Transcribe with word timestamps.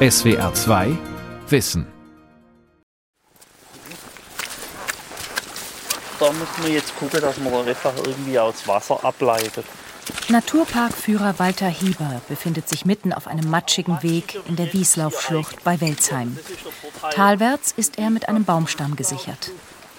SWR 0.00 0.54
2 0.54 0.96
Wissen. 1.48 1.84
Da 6.20 6.30
müssen 6.30 6.62
wir 6.62 6.70
jetzt 6.70 6.96
gucken, 6.96 7.20
dass 7.20 7.36
man 7.38 7.52
da 7.52 7.64
einfach 7.64 7.92
irgendwie 8.04 8.38
aus 8.38 8.68
Wasser 8.68 9.04
ableitet. 9.04 9.64
Naturparkführer 10.28 11.40
Walter 11.40 11.66
Hieber 11.66 12.20
befindet 12.28 12.68
sich 12.68 12.84
mitten 12.84 13.12
auf 13.12 13.26
einem 13.26 13.50
matschigen 13.50 14.00
Weg 14.04 14.38
in 14.46 14.54
der 14.54 14.72
Wieslaufschlucht 14.72 15.64
bei 15.64 15.80
Welzheim. 15.80 16.38
Talwärts 17.10 17.74
ist 17.76 17.98
er 17.98 18.10
mit 18.10 18.28
einem 18.28 18.44
Baumstamm 18.44 18.94
gesichert. 18.94 19.50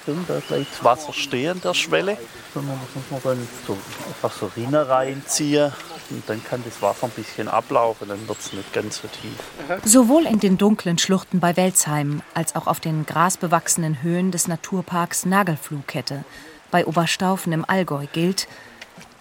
Da 0.05 0.13
bleibt 0.47 0.71
das 0.71 0.83
Wasser 0.83 1.13
stehen, 1.13 1.61
der 1.61 1.73
Schwelle. 1.73 2.17
Und 2.55 2.67
dann 2.67 2.79
muss 2.95 3.11
man 3.11 3.37
dann 3.37 3.47
so 3.67 3.77
einfach 4.07 4.35
so 4.35 4.51
Rinne 4.55 4.87
reinziehen. 4.87 5.71
Und 6.09 6.23
dann 6.27 6.43
kann 6.43 6.63
das 6.65 6.81
Wasser 6.81 7.05
ein 7.05 7.11
bisschen 7.11 7.47
ablaufen, 7.47 8.07
dann 8.07 8.27
wird 8.27 8.39
es 8.39 8.53
nicht 8.53 8.73
ganz 8.73 9.01
so 9.01 9.07
tief. 9.07 9.79
Sowohl 9.85 10.25
in 10.25 10.39
den 10.39 10.57
dunklen 10.57 10.97
Schluchten 10.97 11.39
bei 11.39 11.55
Welzheim 11.55 12.23
als 12.33 12.55
auch 12.55 12.65
auf 12.65 12.79
den 12.79 13.05
grasbewachsenen 13.05 14.01
Höhen 14.01 14.31
des 14.31 14.47
Naturparks 14.47 15.25
Nagelfluhkette 15.25 16.23
bei 16.71 16.85
Oberstaufen 16.85 17.53
im 17.53 17.65
Allgäu 17.67 18.07
gilt, 18.11 18.47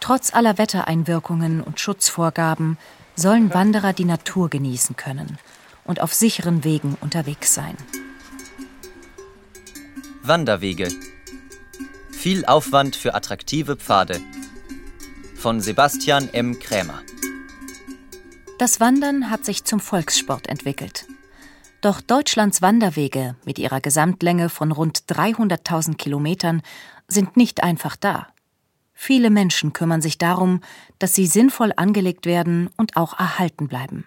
trotz 0.01 0.33
aller 0.33 0.57
Wettereinwirkungen 0.57 1.61
und 1.63 1.79
Schutzvorgaben 1.81 2.79
sollen 3.15 3.53
Wanderer 3.53 3.93
die 3.93 4.05
Natur 4.05 4.49
genießen 4.49 4.97
können 4.97 5.39
und 5.85 6.01
auf 6.01 6.15
sicheren 6.15 6.65
Wegen 6.65 6.97
unterwegs 7.01 7.53
sein. 7.53 7.77
Wanderwege. 10.29 10.89
Viel 12.11 12.45
Aufwand 12.45 12.97
für 12.97 13.15
attraktive 13.15 13.77
Pfade. 13.77 14.21
Von 15.35 15.61
Sebastian 15.61 16.29
M. 16.33 16.59
Krämer. 16.59 17.01
Das 18.59 18.79
Wandern 18.79 19.31
hat 19.31 19.47
sich 19.47 19.65
zum 19.65 19.81
Volkssport 19.81 20.47
entwickelt. 20.47 21.07
Doch 21.81 22.03
Deutschlands 22.03 22.61
Wanderwege 22.61 23.37
mit 23.47 23.59
ihrer 23.59 23.81
Gesamtlänge 23.81 24.51
von 24.51 24.71
rund 24.71 25.05
300.000 25.09 25.97
Kilometern 25.97 26.63
sind 27.07 27.37
nicht 27.37 27.63
einfach 27.63 27.97
da. 27.97 28.29
Viele 28.93 29.31
Menschen 29.31 29.73
kümmern 29.73 30.03
sich 30.03 30.19
darum, 30.19 30.61
dass 30.99 31.15
sie 31.15 31.27
sinnvoll 31.27 31.73
angelegt 31.77 32.27
werden 32.27 32.69
und 32.77 32.97
auch 32.97 33.19
erhalten 33.19 33.69
bleiben. 33.69 34.07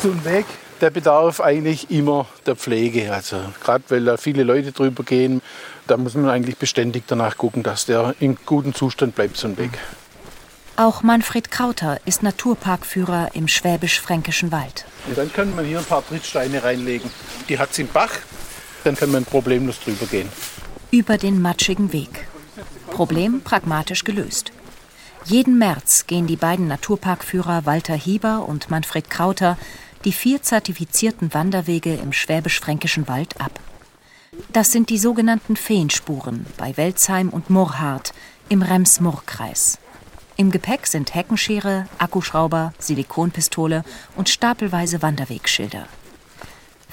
So 0.00 0.10
ein 0.10 0.24
Weg, 0.24 0.46
der 0.80 0.90
bedarf 0.90 1.40
eigentlich 1.40 1.90
immer 1.90 2.26
der 2.46 2.56
Pflege. 2.56 3.12
Also 3.12 3.36
gerade 3.62 3.84
weil 3.88 4.04
da 4.04 4.16
viele 4.16 4.42
Leute 4.42 4.72
drüber 4.72 5.04
gehen, 5.04 5.42
da 5.86 5.96
muss 5.96 6.14
man 6.14 6.28
eigentlich 6.28 6.56
beständig 6.56 7.04
danach 7.06 7.36
gucken, 7.36 7.62
dass 7.62 7.86
der 7.86 8.14
in 8.20 8.36
gutem 8.46 8.74
Zustand 8.74 9.14
bleibt, 9.14 9.36
so 9.36 9.48
ein 9.48 9.58
Weg. 9.58 9.78
Auch 10.76 11.02
Manfred 11.02 11.50
Krauter 11.50 12.00
ist 12.06 12.22
Naturparkführer 12.22 13.30
im 13.34 13.46
schwäbisch-fränkischen 13.46 14.50
Wald. 14.52 14.86
Und 15.06 15.18
dann 15.18 15.32
kann 15.32 15.54
man 15.54 15.66
hier 15.66 15.78
ein 15.78 15.84
paar 15.84 16.06
Trittsteine 16.06 16.64
reinlegen. 16.64 17.10
Die 17.48 17.58
hat 17.58 17.72
es 17.72 17.78
im 17.78 17.88
Bach, 17.88 18.12
dann 18.84 18.96
kann 18.96 19.10
man 19.10 19.24
problemlos 19.24 19.78
drüber 19.80 20.06
gehen. 20.06 20.28
Über 20.90 21.18
den 21.18 21.42
matschigen 21.42 21.92
Weg. 21.92 22.26
Problem 22.90 23.42
pragmatisch 23.42 24.04
gelöst. 24.04 24.52
Jeden 25.24 25.56
März 25.56 26.06
gehen 26.08 26.26
die 26.26 26.36
beiden 26.36 26.66
Naturparkführer 26.66 27.64
Walter 27.64 27.94
Hieber 27.94 28.48
und 28.48 28.70
Manfred 28.70 29.08
Krauter 29.08 29.56
die 30.04 30.12
vier 30.12 30.42
zertifizierten 30.42 31.32
Wanderwege 31.32 31.94
im 31.94 32.12
schwäbisch-fränkischen 32.12 33.06
Wald 33.06 33.40
ab. 33.40 33.60
Das 34.52 34.72
sind 34.72 34.90
die 34.90 34.98
sogenannten 34.98 35.54
Feenspuren 35.54 36.46
bei 36.56 36.76
Welzheim 36.76 37.28
und 37.28 37.50
Murrhardt 37.50 38.12
im 38.48 38.62
Rems-Murr-Kreis. 38.62 39.78
Im 40.36 40.50
Gepäck 40.50 40.88
sind 40.88 41.14
Heckenschere, 41.14 41.86
Akkuschrauber, 41.98 42.72
Silikonpistole 42.78 43.84
und 44.16 44.28
stapelweise 44.28 45.02
Wanderwegschilder. 45.02 45.86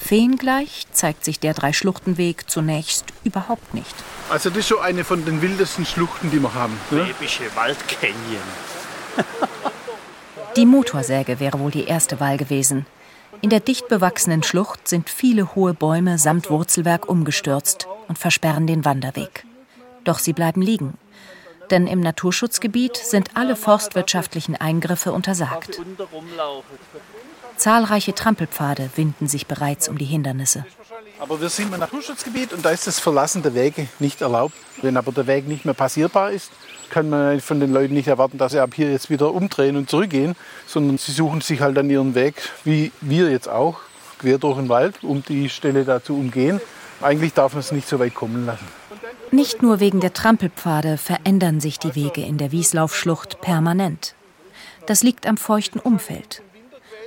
Feengleich 0.00 0.86
zeigt 0.92 1.24
sich 1.24 1.38
der 1.38 1.54
Dreischluchtenweg 1.54 2.50
zunächst 2.50 3.04
überhaupt 3.22 3.74
nicht. 3.74 3.94
Also 4.30 4.48
das 4.48 4.60
ist 4.60 4.68
schon 4.68 4.80
eine 4.80 5.04
von 5.04 5.24
den 5.24 5.42
wildesten 5.42 5.84
Schluchten, 5.84 6.30
die 6.30 6.40
wir 6.40 6.54
haben. 6.54 6.72
Ne? 6.90 7.04
Schwäbische 7.04 7.44
Waldcanyon. 7.54 8.40
Die 10.56 10.66
Motorsäge 10.66 11.38
wäre 11.38 11.60
wohl 11.60 11.70
die 11.70 11.84
erste 11.84 12.18
Wahl 12.18 12.38
gewesen. 12.38 12.86
In 13.42 13.50
der 13.50 13.60
dicht 13.60 13.88
bewachsenen 13.88 14.42
Schlucht 14.42 14.88
sind 14.88 15.08
viele 15.08 15.54
hohe 15.54 15.74
Bäume 15.74 16.18
samt 16.18 16.50
Wurzelwerk 16.50 17.08
umgestürzt 17.08 17.86
und 18.08 18.18
versperren 18.18 18.66
den 18.66 18.84
Wanderweg. 18.84 19.44
Doch 20.04 20.18
sie 20.18 20.32
bleiben 20.32 20.62
liegen. 20.62 20.94
Denn 21.70 21.86
im 21.86 22.00
Naturschutzgebiet 22.00 22.96
sind 22.96 23.36
alle 23.36 23.54
forstwirtschaftlichen 23.54 24.56
Eingriffe 24.56 25.12
untersagt. 25.12 25.80
Zahlreiche 27.56 28.14
Trampelpfade 28.14 28.90
winden 28.96 29.28
sich 29.28 29.46
bereits 29.46 29.88
um 29.88 29.98
die 29.98 30.04
Hindernisse. 30.04 30.64
Aber 31.18 31.40
wir 31.40 31.50
sind 31.50 31.72
im 31.72 31.80
Naturschutzgebiet 31.80 32.52
und 32.52 32.64
da 32.64 32.70
ist 32.70 32.86
das 32.86 32.98
Verlassen 32.98 33.42
der 33.42 33.54
Wege 33.54 33.88
nicht 33.98 34.22
erlaubt. 34.22 34.54
Wenn 34.80 34.96
aber 34.96 35.12
der 35.12 35.26
Weg 35.26 35.46
nicht 35.46 35.64
mehr 35.64 35.74
passierbar 35.74 36.30
ist, 36.30 36.50
kann 36.88 37.10
man 37.10 37.40
von 37.40 37.60
den 37.60 37.72
Leuten 37.72 37.94
nicht 37.94 38.08
erwarten, 38.08 38.38
dass 38.38 38.52
sie 38.52 38.60
ab 38.60 38.70
hier 38.74 38.90
jetzt 38.90 39.10
wieder 39.10 39.32
umdrehen 39.32 39.76
und 39.76 39.90
zurückgehen, 39.90 40.34
sondern 40.66 40.98
sie 40.98 41.12
suchen 41.12 41.40
sich 41.40 41.60
halt 41.60 41.76
dann 41.76 41.90
ihren 41.90 42.14
Weg, 42.14 42.36
wie 42.64 42.92
wir 43.00 43.30
jetzt 43.30 43.48
auch, 43.48 43.80
quer 44.18 44.38
durch 44.38 44.56
den 44.56 44.68
Wald, 44.68 45.02
um 45.04 45.22
die 45.22 45.48
Stelle 45.48 45.84
da 45.84 46.02
zu 46.02 46.14
umgehen. 46.14 46.60
Eigentlich 47.00 47.32
darf 47.32 47.52
man 47.52 47.60
es 47.60 47.72
nicht 47.72 47.88
so 47.88 47.98
weit 47.98 48.14
kommen 48.14 48.46
lassen. 48.46 48.66
Nicht 49.30 49.62
nur 49.62 49.78
wegen 49.78 50.00
der 50.00 50.12
Trampelpfade 50.12 50.96
verändern 50.96 51.60
sich 51.60 51.78
die 51.78 51.94
Wege 51.94 52.22
in 52.22 52.36
der 52.36 52.50
Wieslaufschlucht 52.50 53.40
permanent. 53.40 54.14
Das 54.86 55.02
liegt 55.02 55.26
am 55.26 55.36
feuchten 55.36 55.78
Umfeld. 55.78 56.42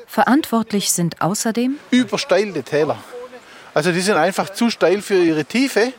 Verantwortlich 0.07 0.91
sind 0.91 1.21
außerdem 1.21 1.77
Übersteilende 1.91 2.63
Täler. 2.63 2.97
Also 3.73 3.91
die 3.91 4.01
sind 4.01 4.17
einfach 4.17 4.49
zu 4.51 4.69
steil 4.69 5.01
für 5.01 5.21
ihre 5.21 5.45
Tiefe. 5.45 5.93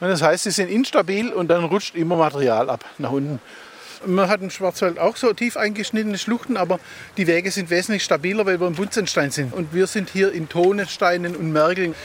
Und 0.00 0.08
das 0.08 0.22
heißt, 0.22 0.44
sie 0.44 0.52
sind 0.52 0.70
instabil 0.70 1.32
und 1.32 1.48
dann 1.48 1.64
rutscht 1.64 1.96
immer 1.96 2.16
Material 2.16 2.70
ab 2.70 2.84
nach 2.98 3.10
unten. 3.10 3.40
Man 4.06 4.28
hat 4.28 4.40
im 4.42 4.50
Schwarzwald 4.50 4.98
auch 5.00 5.16
so 5.16 5.32
tief 5.32 5.56
eingeschnittene 5.56 6.18
Schluchten, 6.18 6.56
aber 6.56 6.78
die 7.16 7.26
Wege 7.26 7.50
sind 7.50 7.68
wesentlich 7.68 8.04
stabiler, 8.04 8.46
weil 8.46 8.60
wir 8.60 8.68
im 8.68 8.74
Buntsandstein 8.74 9.32
sind. 9.32 9.52
Und 9.52 9.74
wir 9.74 9.88
sind 9.88 10.08
hier 10.08 10.32
in 10.32 10.48
Tonensteinen 10.48 11.34
und 11.34 11.52
Mergeln. 11.52 11.96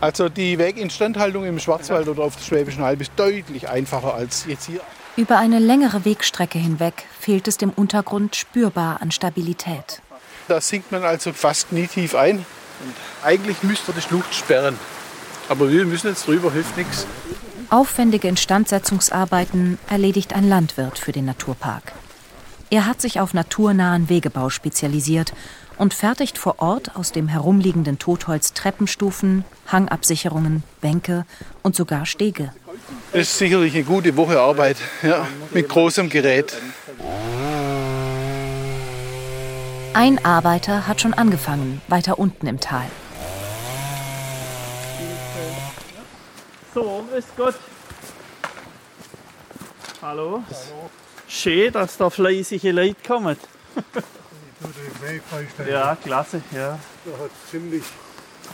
Also 0.00 0.28
die 0.28 0.58
Weginstandhaltung 0.58 1.44
im 1.44 1.58
Schwarzwald 1.58 2.06
oder 2.08 2.22
auf 2.22 2.36
der 2.36 2.44
Schwäbischen 2.44 2.84
Alb 2.84 3.00
ist 3.00 3.12
deutlich 3.16 3.68
einfacher 3.68 4.14
als 4.14 4.46
jetzt 4.46 4.66
hier. 4.66 4.80
Über 5.16 5.38
eine 5.38 5.58
längere 5.58 6.04
Wegstrecke 6.04 6.58
hinweg 6.58 7.04
fehlt 7.20 7.48
es 7.48 7.58
dem 7.58 7.70
Untergrund 7.70 8.36
spürbar 8.36 9.02
an 9.02 9.10
Stabilität. 9.10 10.02
Da 10.48 10.60
sinkt 10.60 10.92
man 10.92 11.04
also 11.04 11.32
fast 11.32 11.70
knietief 11.70 12.14
ein. 12.14 12.38
Und 12.38 12.94
eigentlich 13.22 13.62
müsste 13.62 13.92
die 13.92 14.02
Schlucht 14.02 14.34
sperren. 14.34 14.78
Aber 15.48 15.70
wir 15.70 15.84
müssen 15.84 16.08
jetzt 16.08 16.26
drüber, 16.26 16.52
hilft 16.52 16.76
nichts. 16.76 17.06
Aufwendige 17.70 18.28
Instandsetzungsarbeiten 18.28 19.78
erledigt 19.88 20.34
ein 20.34 20.48
Landwirt 20.48 20.98
für 20.98 21.12
den 21.12 21.24
Naturpark. 21.24 21.92
Er 22.70 22.86
hat 22.86 23.00
sich 23.00 23.20
auf 23.20 23.34
naturnahen 23.34 24.08
Wegebau 24.08 24.50
spezialisiert 24.50 25.32
und 25.76 25.94
fertigt 25.94 26.38
vor 26.38 26.60
Ort 26.60 26.96
aus 26.96 27.12
dem 27.12 27.28
herumliegenden 27.28 27.98
Totholz 27.98 28.52
Treppenstufen, 28.52 29.44
Hangabsicherungen, 29.70 30.62
Bänke 30.80 31.24
und 31.62 31.74
sogar 31.74 32.06
Stege. 32.06 32.52
Das 33.12 33.22
ist 33.22 33.38
sicherlich 33.38 33.74
eine 33.74 33.84
gute 33.84 34.16
Woche 34.16 34.40
Arbeit, 34.40 34.76
ja, 35.02 35.26
mit 35.52 35.68
großem 35.68 36.08
Gerät. 36.08 36.54
Ein 39.94 40.24
Arbeiter 40.24 40.88
hat 40.88 41.00
schon 41.00 41.14
angefangen, 41.14 41.80
weiter 41.88 42.18
unten 42.18 42.48
im 42.48 42.58
Tal. 42.58 42.86
So, 46.74 47.04
ist 47.16 47.36
gut. 47.36 47.54
Hallo. 50.02 50.42
Schön, 51.28 51.72
dass 51.72 51.96
da 51.96 52.10
fleißige 52.10 52.72
Leute 52.72 52.96
kommen. 53.06 53.36
Ja, 55.68 55.94
klasse, 56.02 56.40
ja. 56.52 56.78
Da 57.04 57.24
hat 57.24 57.30
ziemlich, 57.50 57.82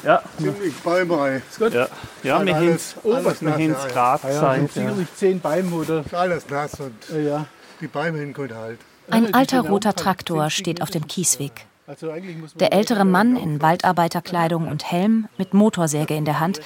Ja, 0.03 0.21
ziemlich 0.39 0.75
Bäume. 0.79 1.41
Ist 1.49 1.59
gut? 1.59 1.73
ja, 1.73 1.87
ja 2.25 2.45
wir 2.45 2.57
haben 2.57 2.69
es 2.69 2.97
alles 3.05 3.43
nass, 3.43 3.61
ja, 3.61 3.89
ja. 3.95 4.19
gerade 4.27 4.69
sicherlich 4.73 5.09
zehn 5.15 5.39
Bäume 5.39 5.77
oder. 5.77 6.01
Ist 6.01 6.13
alles 6.13 6.49
nass 6.49 6.81
und 6.81 6.95
Ja. 7.11 7.47
die 7.81 7.87
Bäume 7.87 8.19
hinkommen 8.19 8.57
halt. 8.57 8.81
Ein 9.11 9.35
alter 9.35 9.61
roter 9.61 9.95
Traktor 9.95 10.51
steht 10.51 10.83
auf 10.83 10.91
dem 10.91 11.07
Kiesweg. 11.07 11.67
Also 11.87 12.13
Der 12.61 12.73
ältere 12.73 13.05
Mann 13.05 13.37
in 13.37 13.61
Waldarbeiterkleidung 13.61 14.69
und 14.69 14.91
Helm 14.91 15.29
mit 15.39 15.55
Motorsäge 15.55 16.15
in 16.15 16.25
der 16.25 16.39
Hand 16.39 16.61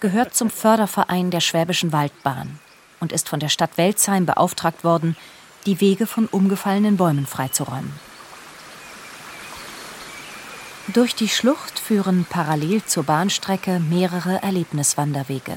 gehört 0.00 0.34
zum 0.34 0.50
Förderverein 0.50 1.30
der 1.30 1.40
Schwäbischen 1.40 1.92
Waldbahn 1.92 2.58
und 2.98 3.12
ist 3.12 3.28
von 3.28 3.38
der 3.38 3.50
Stadt 3.50 3.76
Welzheim 3.76 4.26
beauftragt 4.26 4.82
worden, 4.82 5.16
die 5.66 5.80
Wege 5.80 6.06
von 6.06 6.26
umgefallenen 6.26 6.96
Bäumen 6.96 7.26
freizuräumen. 7.26 7.92
Durch 10.92 11.14
die 11.14 11.28
Schlucht 11.28 11.78
führen 11.78 12.26
parallel 12.28 12.84
zur 12.84 13.04
Bahnstrecke 13.04 13.78
mehrere 13.78 14.42
Erlebniswanderwege. 14.42 15.56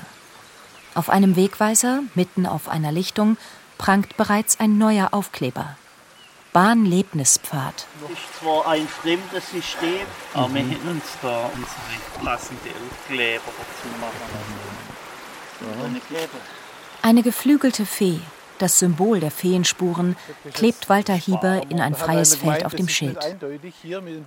Auf 0.93 1.09
einem 1.09 1.35
Wegweiser, 1.35 2.01
mitten 2.15 2.45
auf 2.45 2.69
einer 2.69 2.91
Lichtung, 2.91 3.37
prangt 3.77 4.15
bereits 4.15 4.59
ein 4.59 4.77
neuer 4.77 5.09
Aufkleber. 5.11 5.75
Bahnlebnispfad. 6.57 7.85
Das 8.01 8.09
ist 8.09 8.39
zwar 8.39 8.67
ein 8.67 8.87
fremdes 8.87 9.51
System, 9.51 10.07
aber 10.33 10.55
wir 10.55 10.63
hätten 10.63 10.87
uns 10.87 11.03
da 11.21 11.51
unsere 11.53 12.25
passende 12.25 12.71
Aufkleber 12.71 13.43
dazu 13.45 13.87
machen 14.01 14.21
lassen. 16.11 16.41
Eine 17.03 17.21
geflügelte 17.21 17.85
Fee, 17.85 18.21
das 18.57 18.79
Symbol 18.79 19.19
der 19.19 19.29
Feenspuren, 19.29 20.15
klebt 20.55 20.89
Walter 20.89 21.13
Hieber 21.13 21.61
in 21.69 21.79
ein 21.79 21.93
freies 21.93 22.33
Feld 22.33 22.65
auf 22.65 22.73
dem 22.73 22.89
Schild. 22.89 23.19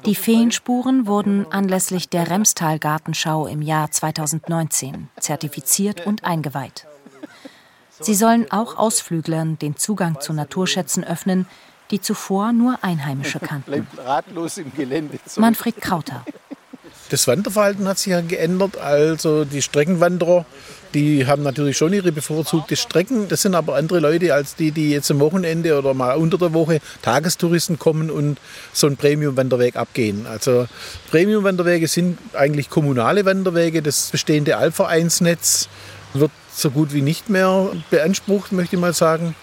Die 0.06 0.14
Feenspuren 0.14 1.08
wurden 1.08 1.50
anlässlich 1.50 2.10
der 2.10 2.30
Remstal 2.30 2.78
Gartenschau 2.78 3.48
im 3.48 3.60
Jahr 3.60 3.90
2019 3.90 5.08
zertifiziert 5.18 6.06
und 6.06 6.22
eingeweiht. 6.22 6.86
Sie 7.98 8.14
sollen 8.14 8.50
auch 8.52 8.76
Ausflüglern 8.78 9.58
den 9.58 9.76
Zugang 9.76 10.20
zu 10.20 10.32
Naturschätzen 10.32 11.02
öffnen, 11.02 11.48
die 11.90 12.00
zuvor 12.00 12.52
nur 12.52 12.78
Einheimische 12.82 13.38
kannten. 13.40 13.86
ratlos 13.98 14.58
im 14.58 14.72
Gelände. 14.74 15.18
Manfred 15.36 15.80
Krauter. 15.80 16.24
Das 17.10 17.26
Wanderverhalten 17.26 17.88
hat 17.88 17.98
sich 17.98 18.12
ja 18.12 18.20
geändert. 18.20 18.78
Also 18.78 19.44
die 19.44 19.62
Streckenwanderer, 19.62 20.44
die 20.94 21.26
haben 21.26 21.42
natürlich 21.42 21.76
schon 21.76 21.92
ihre 21.92 22.12
bevorzugte 22.12 22.76
Strecken. 22.76 23.28
Das 23.28 23.42
sind 23.42 23.56
aber 23.56 23.74
andere 23.74 23.98
Leute 23.98 24.32
als 24.32 24.54
die, 24.54 24.70
die 24.70 24.90
jetzt 24.92 25.10
am 25.10 25.18
Wochenende 25.18 25.76
oder 25.76 25.92
mal 25.92 26.14
unter 26.14 26.38
der 26.38 26.52
Woche 26.52 26.80
Tagestouristen 27.02 27.80
kommen 27.80 28.10
und 28.10 28.38
so 28.72 28.86
einen 28.86 28.96
Premium-Wanderweg 28.96 29.74
abgehen. 29.74 30.26
Also 30.26 30.68
Premium-Wanderwege 31.10 31.88
sind 31.88 32.18
eigentlich 32.32 32.70
kommunale 32.70 33.24
Wanderwege. 33.24 33.82
Das 33.82 34.10
bestehende 34.10 34.56
Alpvereinsnetz 34.56 35.68
wird 36.14 36.30
so 36.54 36.70
gut 36.70 36.92
wie 36.92 37.02
nicht 37.02 37.28
mehr 37.28 37.70
beansprucht, 37.90 38.52
möchte 38.52 38.76
ich 38.76 38.80
mal 38.80 38.94
sagen. 38.94 39.34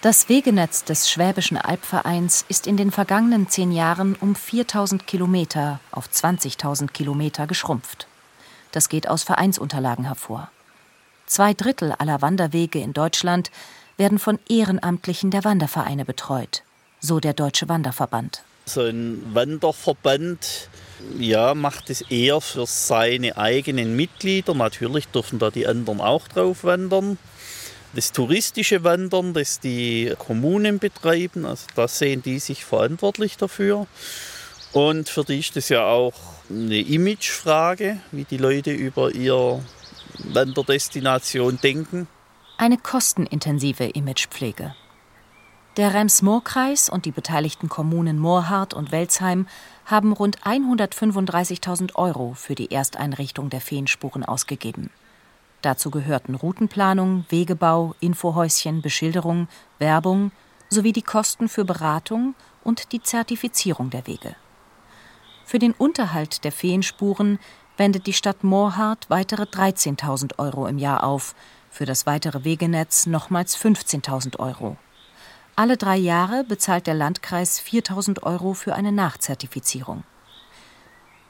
Das 0.00 0.28
Wegenetz 0.28 0.84
des 0.84 1.10
Schwäbischen 1.10 1.56
Albvereins 1.56 2.44
ist 2.48 2.68
in 2.68 2.76
den 2.76 2.92
vergangenen 2.92 3.48
zehn 3.48 3.72
Jahren 3.72 4.14
um 4.14 4.36
4000 4.36 5.08
Kilometer 5.08 5.80
auf 5.90 6.08
20.000 6.08 6.92
Kilometer 6.92 7.48
geschrumpft. 7.48 8.06
Das 8.70 8.88
geht 8.88 9.08
aus 9.08 9.24
Vereinsunterlagen 9.24 10.04
hervor. 10.04 10.52
Zwei 11.26 11.52
Drittel 11.52 11.90
aller 11.98 12.22
Wanderwege 12.22 12.78
in 12.78 12.92
Deutschland 12.92 13.50
werden 13.96 14.20
von 14.20 14.38
Ehrenamtlichen 14.48 15.32
der 15.32 15.42
Wandervereine 15.42 16.04
betreut, 16.04 16.62
so 17.00 17.18
der 17.18 17.32
Deutsche 17.32 17.68
Wanderverband. 17.68 18.44
So 18.66 18.82
ein 18.82 19.20
Wanderverband 19.34 20.68
ja, 21.18 21.54
macht 21.54 21.90
es 21.90 22.02
eher 22.02 22.40
für 22.40 22.66
seine 22.66 23.36
eigenen 23.36 23.96
Mitglieder. 23.96 24.54
Natürlich 24.54 25.08
dürfen 25.08 25.40
da 25.40 25.50
die 25.50 25.66
anderen 25.66 26.00
auch 26.00 26.28
drauf 26.28 26.62
wandern. 26.62 27.18
Das 27.94 28.12
touristische 28.12 28.84
Wandern, 28.84 29.32
das 29.32 29.60
die 29.60 30.14
Kommunen 30.18 30.78
betreiben, 30.78 31.46
also 31.46 31.66
da 31.74 31.88
sehen 31.88 32.22
die 32.22 32.38
sich 32.38 32.64
verantwortlich 32.64 33.36
dafür. 33.36 33.86
Und 34.72 35.08
für 35.08 35.24
die 35.24 35.38
ist 35.38 35.56
das 35.56 35.70
ja 35.70 35.86
auch 35.86 36.14
eine 36.50 36.78
Imagefrage, 36.78 37.98
wie 38.12 38.24
die 38.24 38.36
Leute 38.36 38.72
über 38.72 39.14
ihre 39.14 39.62
Wanderdestination 40.18 41.58
denken. 41.62 42.06
Eine 42.58 42.76
kostenintensive 42.76 43.84
Imagepflege. 43.84 44.74
Der 45.78 45.94
Rems-Murr-Kreis 45.94 46.88
und 46.88 47.06
die 47.06 47.12
beteiligten 47.12 47.68
Kommunen 47.68 48.18
Moorhardt 48.18 48.74
und 48.74 48.90
Welzheim 48.90 49.46
haben 49.86 50.12
rund 50.12 50.40
135.000 50.40 51.94
Euro 51.94 52.34
für 52.34 52.56
die 52.56 52.72
Ersteinrichtung 52.72 53.48
der 53.48 53.60
Feenspuren 53.60 54.24
ausgegeben. 54.24 54.90
Dazu 55.62 55.90
gehörten 55.90 56.34
Routenplanung, 56.34 57.24
Wegebau, 57.28 57.94
Infohäuschen, 58.00 58.80
Beschilderung, 58.80 59.48
Werbung 59.78 60.30
sowie 60.68 60.92
die 60.92 61.02
Kosten 61.02 61.48
für 61.48 61.64
Beratung 61.64 62.34
und 62.62 62.92
die 62.92 63.02
Zertifizierung 63.02 63.90
der 63.90 64.06
Wege. 64.06 64.36
Für 65.44 65.58
den 65.58 65.72
Unterhalt 65.72 66.44
der 66.44 66.52
Feenspuren 66.52 67.38
wendet 67.76 68.06
die 68.06 68.12
Stadt 68.12 68.44
Moorhardt 68.44 69.08
weitere 69.08 69.44
13.000 69.44 70.38
Euro 70.38 70.66
im 70.66 70.78
Jahr 70.78 71.04
auf, 71.04 71.34
für 71.70 71.86
das 71.86 72.06
weitere 72.06 72.44
Wegenetz 72.44 73.06
nochmals 73.06 73.56
15.000 73.56 74.38
Euro. 74.38 74.76
Alle 75.56 75.76
drei 75.76 75.96
Jahre 75.96 76.44
bezahlt 76.44 76.86
der 76.86 76.94
Landkreis 76.94 77.60
4.000 77.60 78.22
Euro 78.22 78.54
für 78.54 78.74
eine 78.74 78.92
Nachzertifizierung. 78.92 80.04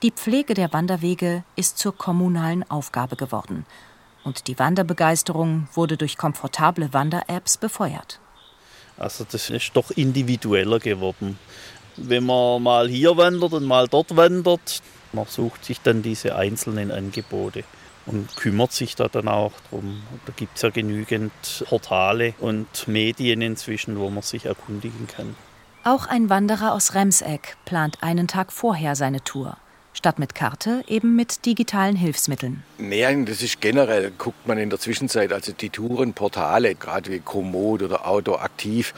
Die 0.03 0.11
Pflege 0.11 0.55
der 0.55 0.73
Wanderwege 0.73 1.45
ist 1.57 1.79
zur 1.79 1.97
kommunalen 1.97 2.69
Aufgabe 2.71 3.17
geworden 3.17 3.65
und 4.29 4.47
die 4.47 4.59
Wanderbegeisterung 4.59 5.69
wurde 5.73 5.97
durch 5.97 6.19
komfortable 6.19 6.93
Wander-Apps 6.93 7.57
befeuert. 7.57 8.21
Also 8.99 9.25
das 9.29 9.49
ist 9.51 9.71
doch 9.75 9.91
individueller 9.91 10.79
geworden. 10.79 11.39
Wenn 11.97 12.27
man 12.27 12.63
mal 12.63 12.89
hier 12.89 13.17
wandert 13.17 13.55
und 13.55 13.65
mal 13.65 13.89
dort 13.89 14.15
wandert, 14.17 14.83
man 15.13 15.27
sucht 15.27 15.65
sich 15.65 15.81
dann 15.81 16.03
diese 16.03 16.37
einzelnen 16.37 16.93
Angebote 16.93 17.65
und 18.07 18.37
kümmert 18.37 18.73
sich 18.73 18.95
da 18.97 19.09
dann 19.09 19.29
auch 19.29 19.53
drum. 19.71 20.03
Da 20.27 20.33
gibt 20.37 20.57
es 20.57 20.63
ja 20.63 20.71
genügend 20.71 21.65
Portale 21.67 22.35
und 22.39 22.87
Medien 22.87 23.41
inzwischen, 23.41 23.99
wo 23.99 24.11
man 24.11 24.23
sich 24.23 24.45
erkundigen 24.45 25.07
kann. 25.09 25.35
Auch 25.85 26.07
ein 26.07 26.29
Wanderer 26.29 26.75
aus 26.75 26.95
Remseck 26.95 27.57
plant 27.65 28.03
einen 28.03 28.29
Tag 28.29 28.53
vorher 28.53 28.95
seine 28.95 29.25
Tour. 29.25 29.57
Statt 29.99 30.21
mit 30.21 30.37
Karte 30.37 30.85
eben 30.87 31.17
mit 31.17 31.45
digitalen 31.45 31.97
Hilfsmitteln. 31.97 32.63
Nein, 32.79 33.27
das 33.27 33.43
ist 33.43 33.61
generell, 33.61 34.13
guckt 34.17 34.47
man 34.47 34.57
in 34.57 34.71
der 34.71 34.79
Zwischenzeit, 34.79 35.33
also 35.33 35.51
die 35.51 35.71
Tourenportale, 35.71 36.77
gerade 36.77 37.11
wie 37.11 37.19
Komoot 37.19 37.83
oder 37.83 38.07
Outdoor 38.07 38.41
aktiv. 38.43 38.95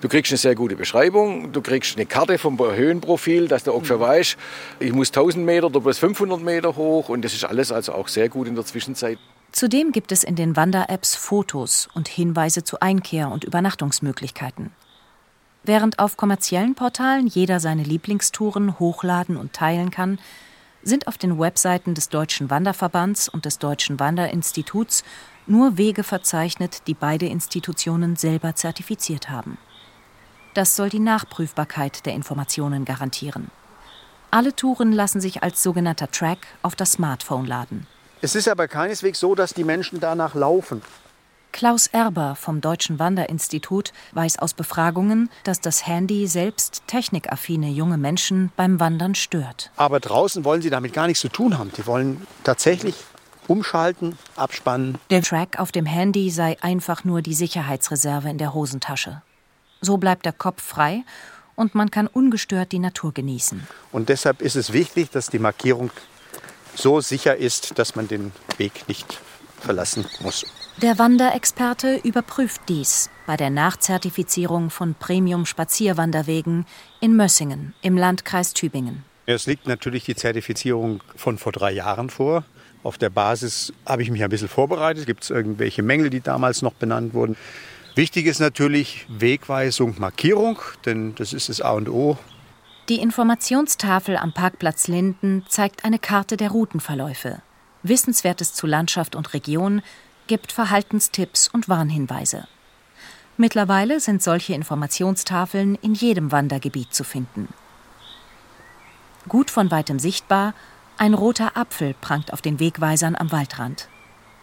Du 0.00 0.06
kriegst 0.06 0.30
eine 0.30 0.38
sehr 0.38 0.54
gute 0.54 0.76
Beschreibung, 0.76 1.50
du 1.50 1.60
kriegst 1.60 1.96
eine 1.96 2.06
Karte 2.06 2.38
vom 2.38 2.56
Höhenprofil, 2.56 3.48
dass 3.48 3.64
du 3.64 3.72
ungefähr 3.72 3.98
weißt, 3.98 4.36
ich 4.78 4.92
muss 4.92 5.08
1000 5.08 5.44
Meter 5.44 5.66
oder 5.66 5.80
bloß 5.80 5.98
500 5.98 6.40
Meter 6.40 6.76
hoch 6.76 7.08
und 7.08 7.24
das 7.24 7.34
ist 7.34 7.44
alles 7.44 7.72
also 7.72 7.94
auch 7.94 8.06
sehr 8.06 8.28
gut 8.28 8.46
in 8.46 8.54
der 8.54 8.64
Zwischenzeit. 8.64 9.18
Zudem 9.50 9.90
gibt 9.90 10.12
es 10.12 10.22
in 10.22 10.36
den 10.36 10.54
Wander-Apps 10.54 11.16
Fotos 11.16 11.88
und 11.94 12.06
Hinweise 12.06 12.62
zu 12.62 12.78
Einkehr- 12.78 13.32
und 13.32 13.42
Übernachtungsmöglichkeiten. 13.42 14.70
Während 15.64 15.98
auf 15.98 16.16
kommerziellen 16.16 16.74
Portalen 16.74 17.26
jeder 17.26 17.60
seine 17.60 17.82
Lieblingstouren 17.82 18.78
hochladen 18.78 19.36
und 19.36 19.52
teilen 19.52 19.90
kann, 19.90 20.18
sind 20.82 21.06
auf 21.06 21.18
den 21.18 21.38
Webseiten 21.38 21.94
des 21.94 22.08
Deutschen 22.08 22.50
Wanderverbands 22.50 23.28
und 23.28 23.44
des 23.44 23.58
Deutschen 23.58 24.00
Wanderinstituts 24.00 25.04
nur 25.46 25.76
Wege 25.76 26.04
verzeichnet, 26.04 26.82
die 26.86 26.94
beide 26.94 27.26
Institutionen 27.26 28.16
selber 28.16 28.54
zertifiziert 28.54 29.28
haben. 29.28 29.58
Das 30.54 30.76
soll 30.76 30.88
die 30.88 30.98
Nachprüfbarkeit 30.98 32.06
der 32.06 32.14
Informationen 32.14 32.84
garantieren. 32.84 33.50
Alle 34.30 34.54
Touren 34.54 34.92
lassen 34.92 35.20
sich 35.20 35.42
als 35.42 35.62
sogenannter 35.62 36.10
Track 36.10 36.38
auf 36.62 36.76
das 36.76 36.92
Smartphone 36.92 37.46
laden. 37.46 37.86
Es 38.20 38.34
ist 38.34 38.48
aber 38.48 38.68
keineswegs 38.68 39.20
so, 39.20 39.34
dass 39.34 39.54
die 39.54 39.64
Menschen 39.64 40.00
danach 40.00 40.34
laufen. 40.34 40.82
Klaus 41.52 41.88
Erber 41.88 42.36
vom 42.36 42.60
Deutschen 42.60 42.98
Wanderinstitut 42.98 43.92
weiß 44.12 44.38
aus 44.38 44.54
Befragungen, 44.54 45.28
dass 45.44 45.60
das 45.60 45.86
Handy 45.86 46.26
selbst 46.26 46.82
technikaffine 46.86 47.68
junge 47.70 47.98
Menschen 47.98 48.52
beim 48.56 48.78
Wandern 48.78 49.14
stört. 49.14 49.70
Aber 49.76 49.98
draußen 49.98 50.44
wollen 50.44 50.62
sie 50.62 50.70
damit 50.70 50.92
gar 50.92 51.06
nichts 51.06 51.20
zu 51.20 51.28
tun 51.28 51.58
haben. 51.58 51.72
Die 51.76 51.86
wollen 51.86 52.26
tatsächlich 52.44 52.94
umschalten, 53.48 54.16
abspannen. 54.36 54.98
Der 55.10 55.22
Track 55.22 55.58
auf 55.58 55.72
dem 55.72 55.86
Handy 55.86 56.30
sei 56.30 56.56
einfach 56.60 57.04
nur 57.04 57.22
die 57.22 57.34
Sicherheitsreserve 57.34 58.28
in 58.28 58.38
der 58.38 58.54
Hosentasche. 58.54 59.22
So 59.80 59.96
bleibt 59.96 60.26
der 60.26 60.32
Kopf 60.32 60.62
frei 60.62 61.02
und 61.56 61.74
man 61.74 61.90
kann 61.90 62.06
ungestört 62.06 62.72
die 62.72 62.78
Natur 62.78 63.12
genießen. 63.12 63.66
Und 63.90 64.10
deshalb 64.10 64.42
ist 64.42 64.54
es 64.54 64.72
wichtig, 64.72 65.10
dass 65.10 65.28
die 65.28 65.38
Markierung 65.38 65.90
so 66.74 67.00
sicher 67.00 67.36
ist, 67.36 67.78
dass 67.78 67.96
man 67.96 68.06
den 68.06 68.32
Weg 68.58 68.88
nicht 68.88 69.18
verlassen 69.60 70.06
muss. 70.20 70.44
Der 70.82 70.96
Wanderexperte 70.96 71.96
überprüft 72.04 72.60
dies 72.68 73.10
bei 73.26 73.36
der 73.36 73.50
Nachzertifizierung 73.50 74.70
von 74.70 74.94
Premium-Spazierwanderwegen 74.94 76.66
in 77.00 77.16
Mössingen 77.16 77.74
im 77.82 77.96
Landkreis 77.96 78.54
Tübingen. 78.54 79.02
Es 79.26 79.46
liegt 79.46 79.66
natürlich 79.66 80.04
die 80.04 80.14
Zertifizierung 80.14 81.02
von 81.16 81.36
vor 81.36 81.50
drei 81.50 81.72
Jahren 81.72 82.10
vor. 82.10 82.44
Auf 82.84 82.96
der 82.96 83.10
Basis 83.10 83.72
habe 83.86 84.02
ich 84.02 84.10
mich 84.12 84.22
ein 84.22 84.30
bisschen 84.30 84.46
vorbereitet. 84.46 85.06
Gibt 85.06 85.24
es 85.24 85.30
irgendwelche 85.30 85.82
Mängel, 85.82 86.10
die 86.10 86.20
damals 86.20 86.62
noch 86.62 86.74
benannt 86.74 87.12
wurden? 87.12 87.36
Wichtig 87.96 88.26
ist 88.26 88.38
natürlich 88.38 89.04
Wegweisung, 89.08 89.96
Markierung, 89.98 90.60
denn 90.86 91.16
das 91.16 91.32
ist 91.32 91.48
das 91.48 91.60
A 91.60 91.72
und 91.72 91.88
O. 91.88 92.16
Die 92.88 93.00
Informationstafel 93.00 94.16
am 94.16 94.32
Parkplatz 94.32 94.86
Linden 94.86 95.44
zeigt 95.48 95.84
eine 95.84 95.98
Karte 95.98 96.36
der 96.36 96.50
Routenverläufe. 96.50 97.42
Wissenswertes 97.82 98.54
zu 98.54 98.68
Landschaft 98.68 99.16
und 99.16 99.34
Region 99.34 99.82
gibt 100.28 100.52
Verhaltenstipps 100.52 101.48
und 101.48 101.68
Warnhinweise. 101.68 102.46
Mittlerweile 103.36 103.98
sind 103.98 104.22
solche 104.22 104.54
Informationstafeln 104.54 105.74
in 105.76 105.94
jedem 105.94 106.30
Wandergebiet 106.30 106.94
zu 106.94 107.02
finden. 107.02 107.48
Gut 109.26 109.50
von 109.50 109.70
weitem 109.70 109.98
sichtbar, 109.98 110.54
ein 110.96 111.14
roter 111.14 111.56
Apfel 111.56 111.94
prangt 112.00 112.32
auf 112.32 112.42
den 112.42 112.60
Wegweisern 112.60 113.16
am 113.16 113.30
Waldrand. 113.30 113.88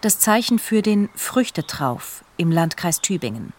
Das 0.02 0.20
Zeichen 0.20 0.60
für 0.60 0.82
den 0.82 1.10
Früchtetrauf 1.16 2.24
im 2.38 2.52
Landkreis 2.52 3.02
Tübingen. 3.02 3.54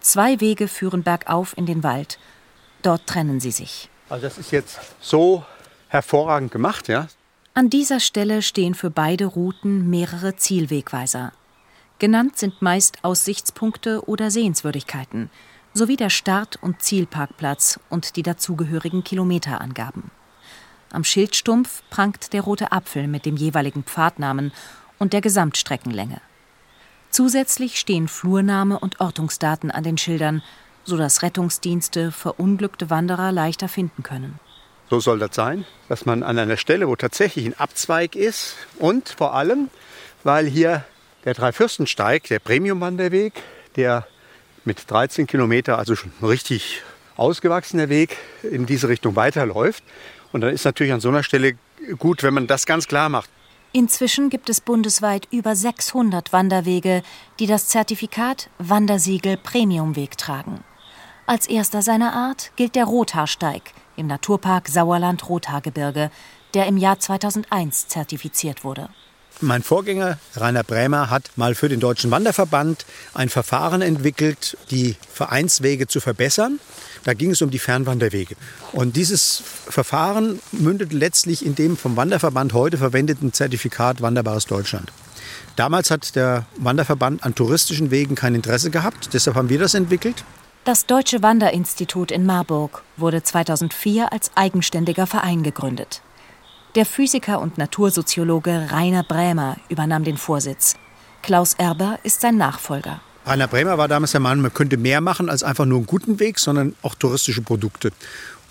Zwei 0.00 0.40
Wege 0.40 0.68
führen 0.68 1.02
bergauf 1.02 1.56
in 1.56 1.66
den 1.66 1.82
Wald. 1.82 2.18
Dort 2.82 3.06
trennen 3.06 3.40
sie 3.40 3.50
sich. 3.50 3.88
Also 4.08 4.22
das 4.22 4.38
ist 4.38 4.52
jetzt 4.52 4.80
so 5.00 5.44
hervorragend 5.88 6.50
gemacht, 6.50 6.88
ja. 6.88 7.08
An 7.58 7.70
dieser 7.70 7.98
Stelle 7.98 8.42
stehen 8.42 8.74
für 8.74 8.88
beide 8.88 9.26
Routen 9.26 9.90
mehrere 9.90 10.36
Zielwegweiser. 10.36 11.32
Genannt 11.98 12.38
sind 12.38 12.62
meist 12.62 13.02
Aussichtspunkte 13.02 14.08
oder 14.08 14.30
Sehenswürdigkeiten 14.30 15.28
sowie 15.74 15.96
der 15.96 16.08
Start- 16.08 16.62
und 16.62 16.82
Zielparkplatz 16.82 17.80
und 17.90 18.14
die 18.14 18.22
dazugehörigen 18.22 19.02
Kilometerangaben. 19.02 20.12
Am 20.92 21.02
Schildstumpf 21.02 21.82
prangt 21.90 22.32
der 22.32 22.42
rote 22.42 22.70
Apfel 22.70 23.08
mit 23.08 23.26
dem 23.26 23.36
jeweiligen 23.36 23.82
Pfadnamen 23.82 24.52
und 25.00 25.12
der 25.12 25.20
Gesamtstreckenlänge. 25.20 26.20
Zusätzlich 27.10 27.80
stehen 27.80 28.06
Flurname 28.06 28.78
und 28.78 29.00
Ortungsdaten 29.00 29.72
an 29.72 29.82
den 29.82 29.98
Schildern, 29.98 30.44
sodass 30.84 31.22
Rettungsdienste 31.22 32.12
verunglückte 32.12 32.88
Wanderer 32.88 33.32
leichter 33.32 33.66
finden 33.66 34.04
können. 34.04 34.38
So 34.90 35.00
soll 35.00 35.18
das 35.18 35.34
sein, 35.34 35.66
dass 35.88 36.06
man 36.06 36.22
an 36.22 36.38
einer 36.38 36.56
Stelle, 36.56 36.88
wo 36.88 36.96
tatsächlich 36.96 37.44
ein 37.44 37.58
Abzweig 37.58 38.16
ist 38.16 38.56
und 38.78 39.10
vor 39.10 39.34
allem, 39.34 39.68
weil 40.24 40.46
hier 40.46 40.84
der 41.24 41.34
Dreifürstensteig, 41.34 42.24
der 42.24 42.38
Premium-Wanderweg, 42.38 43.34
der 43.76 44.06
mit 44.64 44.90
13 44.90 45.26
Kilometer, 45.26 45.78
also 45.78 45.94
schon 45.94 46.12
richtig 46.22 46.82
ausgewachsener 47.16 47.88
Weg, 47.90 48.16
in 48.42 48.64
diese 48.64 48.88
Richtung 48.88 49.14
weiterläuft. 49.14 49.84
Und 50.32 50.40
dann 50.40 50.54
ist 50.54 50.64
natürlich 50.64 50.92
an 50.92 51.00
so 51.00 51.08
einer 51.08 51.22
Stelle 51.22 51.58
gut, 51.98 52.22
wenn 52.22 52.34
man 52.34 52.46
das 52.46 52.64
ganz 52.64 52.88
klar 52.88 53.08
macht. 53.08 53.28
Inzwischen 53.72 54.30
gibt 54.30 54.48
es 54.48 54.62
bundesweit 54.62 55.28
über 55.30 55.54
600 55.54 56.32
Wanderwege, 56.32 57.02
die 57.38 57.46
das 57.46 57.68
Zertifikat 57.68 58.48
Wandersiegel 58.58 59.36
Premiumweg 59.36 60.16
tragen. 60.16 60.64
Als 61.26 61.46
erster 61.46 61.82
seiner 61.82 62.14
Art 62.14 62.52
gilt 62.56 62.74
der 62.74 62.86
Rothaarsteig 62.86 63.74
im 63.98 64.06
Naturpark 64.06 64.68
Sauerland-Rothaargebirge, 64.68 66.10
der 66.54 66.66
im 66.66 66.76
Jahr 66.76 66.98
2001 66.98 67.88
zertifiziert 67.88 68.64
wurde. 68.64 68.88
Mein 69.40 69.62
Vorgänger 69.62 70.18
Rainer 70.34 70.64
Brämer 70.64 71.10
hat 71.10 71.30
mal 71.36 71.54
für 71.54 71.68
den 71.68 71.78
Deutschen 71.78 72.10
Wanderverband 72.10 72.86
ein 73.14 73.28
Verfahren 73.28 73.82
entwickelt, 73.82 74.56
die 74.72 74.96
Vereinswege 75.12 75.86
zu 75.86 76.00
verbessern. 76.00 76.58
Da 77.04 77.14
ging 77.14 77.30
es 77.30 77.40
um 77.40 77.50
die 77.50 77.60
Fernwanderwege. 77.60 78.34
Und 78.72 78.96
dieses 78.96 79.42
Verfahren 79.68 80.40
mündet 80.50 80.92
letztlich 80.92 81.46
in 81.46 81.54
dem 81.54 81.76
vom 81.76 81.96
Wanderverband 81.96 82.52
heute 82.52 82.78
verwendeten 82.78 83.32
Zertifikat 83.32 84.02
Wanderbares 84.02 84.46
Deutschland. 84.46 84.90
Damals 85.54 85.92
hat 85.92 86.16
der 86.16 86.46
Wanderverband 86.56 87.24
an 87.24 87.36
touristischen 87.36 87.92
Wegen 87.92 88.16
kein 88.16 88.34
Interesse 88.34 88.70
gehabt, 88.70 89.10
deshalb 89.12 89.36
haben 89.36 89.50
wir 89.50 89.58
das 89.58 89.74
entwickelt. 89.74 90.24
Das 90.68 90.84
Deutsche 90.84 91.22
Wanderinstitut 91.22 92.10
in 92.10 92.26
Marburg 92.26 92.82
wurde 92.98 93.22
2004 93.22 94.12
als 94.12 94.32
eigenständiger 94.34 95.06
Verein 95.06 95.42
gegründet. 95.42 96.02
Der 96.74 96.84
Physiker 96.84 97.40
und 97.40 97.56
Natursoziologe 97.56 98.68
Rainer 98.70 99.02
Brämer 99.02 99.56
übernahm 99.70 100.04
den 100.04 100.18
Vorsitz. 100.18 100.74
Klaus 101.22 101.54
Erber 101.54 101.98
ist 102.02 102.20
sein 102.20 102.36
Nachfolger. 102.36 103.00
Rainer 103.24 103.48
Brämer 103.48 103.78
war 103.78 103.88
damals 103.88 104.10
der 104.10 104.20
Meinung, 104.20 104.42
man 104.42 104.52
könnte 104.52 104.76
mehr 104.76 105.00
machen 105.00 105.30
als 105.30 105.42
einfach 105.42 105.64
nur 105.64 105.78
einen 105.78 105.86
guten 105.86 106.20
Weg, 106.20 106.38
sondern 106.38 106.76
auch 106.82 106.94
touristische 106.94 107.40
Produkte. 107.40 107.90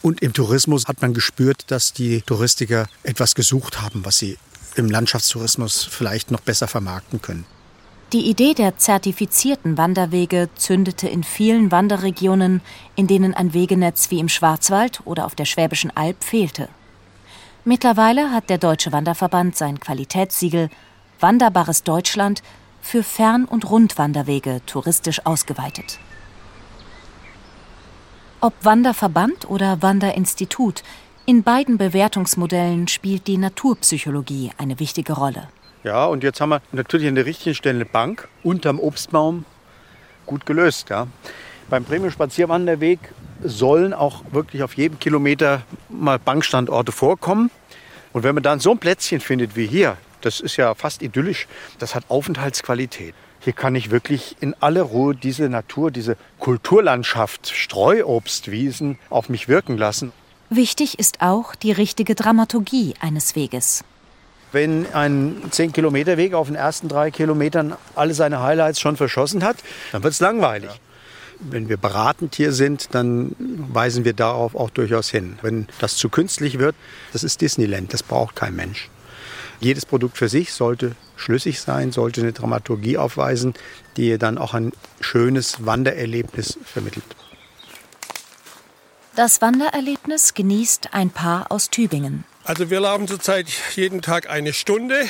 Und 0.01 0.24
im 0.24 0.33
Tourismus 0.33 0.88
hat 0.88 1.03
man 1.03 1.13
gespürt, 1.13 1.65
dass 1.69 1.93
die 1.93 2.24
Touristiker 2.24 2.88
etwas 3.03 3.36
gesucht 3.36 3.79
haben, 3.79 4.03
was 4.05 4.17
sie 4.17 4.39
im 4.75 4.89
Landschaftstourismus 4.89 5.83
vielleicht 5.83 6.31
noch 6.31 6.41
besser 6.41 6.67
vermarkten 6.67 7.21
können. 7.21 7.45
Die 8.13 8.29
Idee 8.29 8.53
der 8.53 8.77
zertifizierten 8.77 9.77
Wanderwege 9.77 10.47
zündete 10.55 11.09
in 11.09 11.25
vielen 11.25 11.71
Wanderregionen, 11.73 12.61
in 12.95 13.05
denen 13.05 13.33
ein 13.33 13.53
Wegenetz 13.53 14.11
wie 14.11 14.19
im 14.19 14.29
Schwarzwald 14.29 15.01
oder 15.03 15.25
auf 15.25 15.35
der 15.35 15.43
Schwäbischen 15.43 15.91
Alb 15.93 16.23
fehlte. 16.23 16.69
Mittlerweile 17.65 18.31
hat 18.31 18.49
der 18.49 18.59
Deutsche 18.59 18.93
Wanderverband 18.93 19.57
sein 19.57 19.81
Qualitätssiegel 19.81 20.69
Wanderbares 21.19 21.83
Deutschland 21.83 22.43
für 22.79 23.03
Fern- 23.03 23.43
und 23.43 23.69
Rundwanderwege 23.69 24.61
touristisch 24.65 25.25
ausgeweitet. 25.25 25.99
Ob 28.39 28.53
Wanderverband 28.63 29.49
oder 29.49 29.81
Wanderinstitut, 29.81 30.83
in 31.25 31.43
beiden 31.43 31.77
Bewertungsmodellen 31.77 32.87
spielt 32.87 33.27
die 33.27 33.37
Naturpsychologie 33.37 34.51
eine 34.57 34.79
wichtige 34.79 35.11
Rolle. 35.11 35.49
Ja, 35.88 36.06
und 36.06 36.22
jetzt 36.22 36.41
haben 36.41 36.50
wir 36.50 36.62
natürlich 36.74 37.08
an 37.08 37.15
der 37.15 37.25
richtigen 37.25 37.56
Stelle 37.56 37.75
eine 37.75 37.86
Bank 37.86 38.27
unterm 38.44 38.77
Obstbaum 38.77 39.46
gut 40.25 40.46
gelöst. 40.46 40.89
Ja. 40.89 41.08
Beim 41.70 41.86
Premium 41.86 42.12
Spazierwanderweg 42.12 43.00
sollen 43.41 43.94
auch 43.94 44.22
wirklich 44.32 44.63
auf 44.63 44.74
jedem 44.74 45.00
Kilometer 45.00 45.62
mal 45.88 46.20
Bankstandorte 46.20 46.91
vorkommen. 46.91 47.51
Und 48.12 48.24
wenn 48.24 48.36
man 48.36 48.44
dann 48.44 48.60
so 48.60 48.72
ein 48.72 48.79
Plätzchen 48.79 49.22
findet 49.22 49.56
wie 49.56 49.65
hier, 49.65 49.96
das 50.20 50.41
ist 50.41 50.58
ja 50.58 50.75
fast 50.75 51.01
idyllisch, 51.01 51.48
das 51.79 51.96
hat 51.96 52.03
Aufenthaltsqualität. 52.10 53.15
Hier 53.39 53.53
kann 53.53 53.74
ich 53.74 53.89
wirklich 53.89 54.36
in 54.41 54.56
aller 54.60 54.82
Ruhe 54.82 55.15
diese 55.15 55.48
Natur, 55.48 55.89
diese 55.89 56.17
Kulturlandschaft, 56.39 57.48
Streuobstwiesen 57.48 59.00
auf 59.10 59.29
mich 59.29 59.48
wirken 59.48 59.77
lassen. 59.77 60.12
Wichtig 60.50 61.00
ist 61.00 61.22
auch 61.22 61.56
die 61.56 61.72
richtige 61.72 62.13
Dramaturgie 62.13 62.94
eines 63.00 63.38
Weges. 63.38 63.86
Wenn 64.51 64.91
ein 64.93 65.41
10-Kilometer-Weg 65.51 66.33
auf 66.33 66.47
den 66.47 66.55
ersten 66.55 66.87
drei 66.87 67.11
Kilometern 67.11 67.75
alle 67.95 68.13
seine 68.13 68.41
Highlights 68.41 68.79
schon 68.79 68.95
verschossen 68.95 69.43
hat, 69.43 69.57
dann 69.91 70.03
wird 70.03 70.13
es 70.13 70.19
langweilig. 70.19 70.69
Wenn 71.39 71.69
wir 71.69 71.77
beratend 71.77 72.35
hier 72.35 72.51
sind, 72.51 72.95
dann 72.95 73.35
weisen 73.39 74.05
wir 74.05 74.13
darauf 74.13 74.55
auch 74.55 74.69
durchaus 74.69 75.09
hin. 75.09 75.37
Wenn 75.41 75.67
das 75.79 75.95
zu 75.95 76.09
künstlich 76.09 76.57
wird, 76.57 76.75
das 77.13 77.23
ist 77.23 77.41
Disneyland, 77.41 77.93
das 77.93 78.03
braucht 78.03 78.35
kein 78.35 78.55
Mensch. 78.55 78.89
Jedes 79.59 79.85
Produkt 79.85 80.17
für 80.17 80.29
sich 80.29 80.53
sollte 80.53 80.95
schlüssig 81.15 81.59
sein, 81.61 81.91
sollte 81.91 82.21
eine 82.21 82.33
Dramaturgie 82.33 82.97
aufweisen, 82.97 83.53
die 83.97 84.17
dann 84.17 84.37
auch 84.37 84.53
ein 84.53 84.71
schönes 85.01 85.65
Wandererlebnis 85.65 86.57
vermittelt. 86.63 87.05
Das 89.15 89.41
Wandererlebnis 89.41 90.35
genießt 90.35 90.93
ein 90.93 91.09
Paar 91.09 91.51
aus 91.51 91.71
Tübingen. 91.71 92.23
Also 92.47 92.69
wir 92.69 92.79
laufen 92.79 93.09
zurzeit 93.09 93.47
jeden 93.75 94.01
Tag 94.01 94.29
eine 94.29 94.53
Stunde 94.53 95.01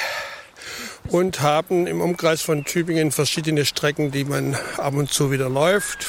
und 1.08 1.42
haben 1.42 1.86
im 1.86 2.02
Umkreis 2.02 2.42
von 2.42 2.66
Tübingen 2.66 3.12
verschiedene 3.12 3.64
Strecken, 3.64 4.10
die 4.10 4.24
man 4.24 4.58
ab 4.78 4.96
und 4.96 5.14
zu 5.14 5.30
wieder 5.30 5.48
läuft. 5.48 6.08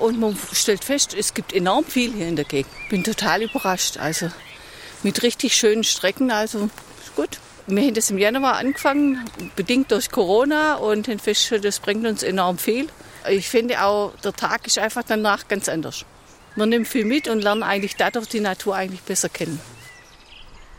Und 0.00 0.18
man 0.18 0.36
stellt 0.52 0.82
fest, 0.82 1.14
es 1.16 1.34
gibt 1.34 1.52
enorm 1.52 1.84
viel 1.84 2.12
hier 2.12 2.26
in 2.26 2.34
der 2.34 2.44
Gegend. 2.44 2.72
Bin 2.90 3.04
total 3.04 3.42
überrascht. 3.42 3.96
Also 3.98 4.28
mit 5.04 5.22
richtig 5.22 5.54
schönen 5.54 5.84
Strecken, 5.84 6.32
also 6.32 6.68
gut. 7.14 7.38
Wir 7.68 7.84
haben 7.84 7.94
das 7.94 8.10
im 8.10 8.18
Januar 8.18 8.56
angefangen, 8.56 9.24
bedingt 9.54 9.92
durch 9.92 10.10
Corona 10.10 10.74
und 10.74 11.06
haben 11.06 11.20
festgestellt, 11.20 11.64
das 11.64 11.78
bringt 11.78 12.04
uns 12.08 12.24
enorm 12.24 12.58
viel. 12.58 12.88
Ich 13.30 13.48
finde 13.48 13.84
auch, 13.84 14.14
der 14.24 14.32
Tag 14.32 14.66
ist 14.66 14.80
einfach 14.80 15.04
danach 15.06 15.46
ganz 15.46 15.68
anders. 15.68 16.04
Man 16.56 16.70
nimmt 16.70 16.88
viel 16.88 17.04
mit 17.04 17.28
und 17.28 17.40
lernt 17.40 17.62
eigentlich 17.62 17.94
dadurch 17.94 18.26
die 18.26 18.40
Natur 18.40 18.74
eigentlich 18.74 19.02
besser 19.02 19.28
kennen. 19.28 19.60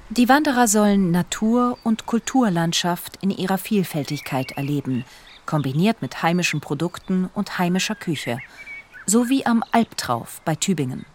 Die 0.09 0.29
Wanderer 0.29 0.67
sollen 0.67 1.11
Natur 1.11 1.77
und 1.83 2.05
Kulturlandschaft 2.05 3.17
in 3.21 3.31
ihrer 3.31 3.57
Vielfältigkeit 3.57 4.51
erleben, 4.51 5.05
kombiniert 5.45 6.01
mit 6.01 6.21
heimischen 6.21 6.61
Produkten 6.61 7.29
und 7.33 7.57
heimischer 7.57 7.95
Küche, 7.95 8.39
so 9.05 9.29
wie 9.29 9.45
am 9.45 9.63
Albtrauf 9.71 10.41
bei 10.45 10.55
Tübingen. 10.55 11.05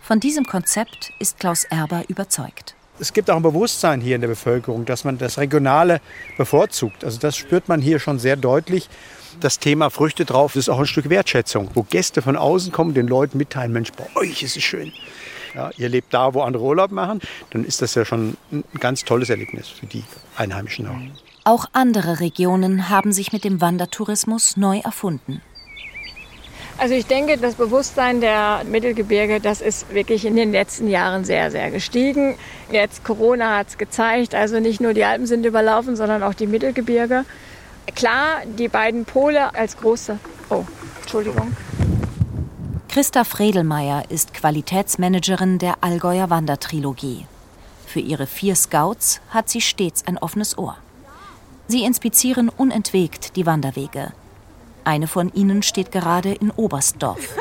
Von 0.00 0.20
diesem 0.20 0.44
Konzept 0.44 1.12
ist 1.18 1.38
Klaus 1.38 1.64
Erber 1.64 2.04
überzeugt. 2.08 2.74
Es 3.00 3.12
gibt 3.12 3.28
auch 3.28 3.36
ein 3.36 3.42
Bewusstsein 3.42 4.00
hier 4.00 4.14
in 4.14 4.20
der 4.20 4.28
Bevölkerung, 4.28 4.84
dass 4.84 5.02
man 5.02 5.18
das 5.18 5.36
Regionale 5.36 6.00
bevorzugt. 6.38 7.04
Also 7.04 7.18
das 7.18 7.36
spürt 7.36 7.68
man 7.68 7.80
hier 7.80 7.98
schon 7.98 8.20
sehr 8.20 8.36
deutlich. 8.36 8.88
Das 9.40 9.58
Thema 9.58 9.90
Früchte 9.90 10.24
drauf 10.24 10.54
ist 10.54 10.68
auch 10.68 10.78
ein 10.78 10.86
Stück 10.86 11.10
Wertschätzung, 11.10 11.70
wo 11.74 11.82
Gäste 11.82 12.22
von 12.22 12.36
außen 12.36 12.70
kommen, 12.70 12.94
den 12.94 13.08
Leuten 13.08 13.36
mitteilen, 13.36 13.72
Mensch, 13.72 13.90
bei 13.92 14.06
euch 14.14 14.44
ist 14.44 14.56
es 14.56 14.62
schön. 14.62 14.92
Ja, 15.54 15.70
ihr 15.76 15.88
lebt 15.88 16.12
da, 16.12 16.34
wo 16.34 16.42
andere 16.42 16.64
Urlaub 16.64 16.90
machen, 16.90 17.20
dann 17.50 17.64
ist 17.64 17.80
das 17.80 17.94
ja 17.94 18.04
schon 18.04 18.36
ein 18.50 18.64
ganz 18.80 19.04
tolles 19.04 19.30
Erlebnis 19.30 19.68
für 19.68 19.86
die 19.86 20.04
Einheimischen 20.36 20.88
auch. 20.88 20.96
Auch 21.44 21.66
andere 21.72 22.20
Regionen 22.20 22.88
haben 22.88 23.12
sich 23.12 23.32
mit 23.32 23.44
dem 23.44 23.60
Wandertourismus 23.60 24.56
neu 24.56 24.78
erfunden. 24.78 25.42
Also 26.76 26.94
ich 26.94 27.06
denke, 27.06 27.38
das 27.38 27.54
Bewusstsein 27.54 28.20
der 28.20 28.62
Mittelgebirge, 28.64 29.40
das 29.40 29.60
ist 29.60 29.94
wirklich 29.94 30.24
in 30.24 30.34
den 30.34 30.50
letzten 30.50 30.88
Jahren 30.88 31.24
sehr, 31.24 31.52
sehr 31.52 31.70
gestiegen. 31.70 32.34
Jetzt 32.72 33.04
Corona 33.04 33.58
hat 33.58 33.68
es 33.68 33.78
gezeigt, 33.78 34.34
also 34.34 34.58
nicht 34.58 34.80
nur 34.80 34.92
die 34.92 35.04
Alpen 35.04 35.26
sind 35.26 35.46
überlaufen, 35.46 35.94
sondern 35.94 36.24
auch 36.24 36.34
die 36.34 36.48
Mittelgebirge. 36.48 37.24
Klar, 37.94 38.42
die 38.58 38.68
beiden 38.68 39.04
Pole 39.04 39.54
als 39.54 39.76
große. 39.76 40.18
Oh, 40.50 40.64
Entschuldigung. 41.02 41.56
Christa 42.94 43.24
Fredelmeier 43.24 44.04
ist 44.08 44.34
Qualitätsmanagerin 44.34 45.58
der 45.58 45.78
Allgäuer 45.80 46.30
Wandertrilogie. 46.30 47.26
Für 47.88 47.98
ihre 47.98 48.28
vier 48.28 48.54
Scouts 48.54 49.20
hat 49.30 49.48
sie 49.48 49.60
stets 49.60 50.06
ein 50.06 50.16
offenes 50.16 50.56
Ohr. 50.56 50.76
Sie 51.66 51.82
inspizieren 51.82 52.48
unentwegt 52.48 53.34
die 53.34 53.46
Wanderwege. 53.46 54.12
Eine 54.84 55.08
von 55.08 55.32
ihnen 55.34 55.64
steht 55.64 55.90
gerade 55.90 56.34
in 56.34 56.52
Oberstdorf. 56.52 57.18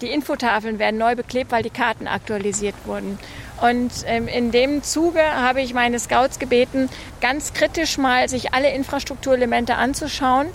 Die 0.00 0.06
Infotafeln 0.06 0.78
werden 0.78 0.98
neu 0.98 1.16
beklebt, 1.16 1.50
weil 1.50 1.64
die 1.64 1.70
Karten 1.70 2.06
aktualisiert 2.06 2.76
wurden. 2.84 3.18
Und 3.60 3.90
ähm, 4.06 4.28
in 4.28 4.52
dem 4.52 4.84
Zuge 4.84 5.20
habe 5.20 5.62
ich 5.62 5.74
meine 5.74 5.98
Scouts 5.98 6.38
gebeten, 6.38 6.88
ganz 7.20 7.52
kritisch 7.54 7.98
mal 7.98 8.28
sich 8.28 8.54
alle 8.54 8.72
Infrastrukturelemente 8.72 9.74
anzuschauen. 9.74 10.46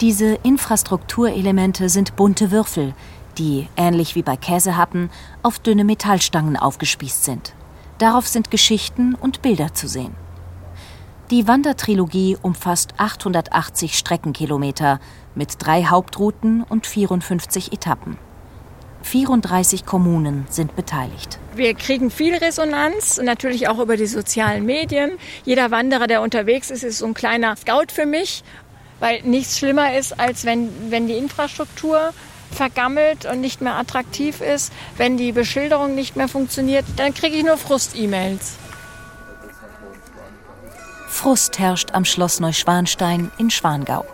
Diese 0.00 0.38
Infrastrukturelemente 0.44 1.88
sind 1.88 2.14
bunte 2.14 2.52
Würfel, 2.52 2.94
die, 3.36 3.66
ähnlich 3.76 4.14
wie 4.14 4.22
bei 4.22 4.36
Käsehappen, 4.36 5.10
auf 5.42 5.58
dünne 5.58 5.82
Metallstangen 5.82 6.56
aufgespießt 6.56 7.24
sind. 7.24 7.52
Darauf 7.98 8.28
sind 8.28 8.52
Geschichten 8.52 9.16
und 9.16 9.42
Bilder 9.42 9.74
zu 9.74 9.88
sehen. 9.88 10.14
Die 11.32 11.48
Wandertrilogie 11.48 12.38
umfasst 12.40 12.94
880 12.96 13.98
Streckenkilometer 13.98 15.00
mit 15.34 15.54
drei 15.58 15.84
Hauptrouten 15.84 16.62
und 16.62 16.86
54 16.86 17.72
Etappen. 17.72 18.18
34 19.02 19.84
Kommunen 19.84 20.46
sind 20.48 20.76
beteiligt. 20.76 21.38
Wir 21.54 21.74
kriegen 21.74 22.10
viel 22.10 22.36
Resonanz, 22.36 23.20
natürlich 23.20 23.68
auch 23.68 23.78
über 23.78 23.96
die 23.96 24.06
sozialen 24.06 24.64
Medien. 24.64 25.12
Jeder 25.44 25.70
Wanderer, 25.70 26.06
der 26.06 26.22
unterwegs 26.22 26.70
ist, 26.70 26.84
ist 26.84 26.98
so 26.98 27.06
ein 27.06 27.14
kleiner 27.14 27.56
Scout 27.56 27.92
für 27.92 28.06
mich, 28.06 28.44
weil 29.00 29.22
nichts 29.22 29.58
schlimmer 29.58 29.94
ist, 29.96 30.18
als 30.18 30.44
wenn, 30.44 30.90
wenn 30.90 31.06
die 31.06 31.16
Infrastruktur 31.16 32.12
vergammelt 32.50 33.26
und 33.26 33.40
nicht 33.40 33.60
mehr 33.60 33.76
attraktiv 33.76 34.40
ist, 34.40 34.72
wenn 34.96 35.16
die 35.16 35.32
Beschilderung 35.32 35.94
nicht 35.94 36.16
mehr 36.16 36.28
funktioniert, 36.28 36.84
dann 36.96 37.14
kriege 37.14 37.36
ich 37.36 37.44
nur 37.44 37.56
Frust-E-Mails. 37.56 38.56
Frust 41.08 41.58
herrscht 41.58 41.90
am 41.92 42.04
Schloss 42.04 42.40
Neuschwanstein 42.40 43.30
in 43.38 43.50
Schwangau. 43.50 44.04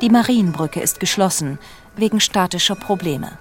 Die 0.00 0.10
Marienbrücke 0.10 0.80
ist 0.80 1.00
geschlossen 1.00 1.58
wegen 1.96 2.20
statischer 2.20 2.76
Probleme. 2.76 3.32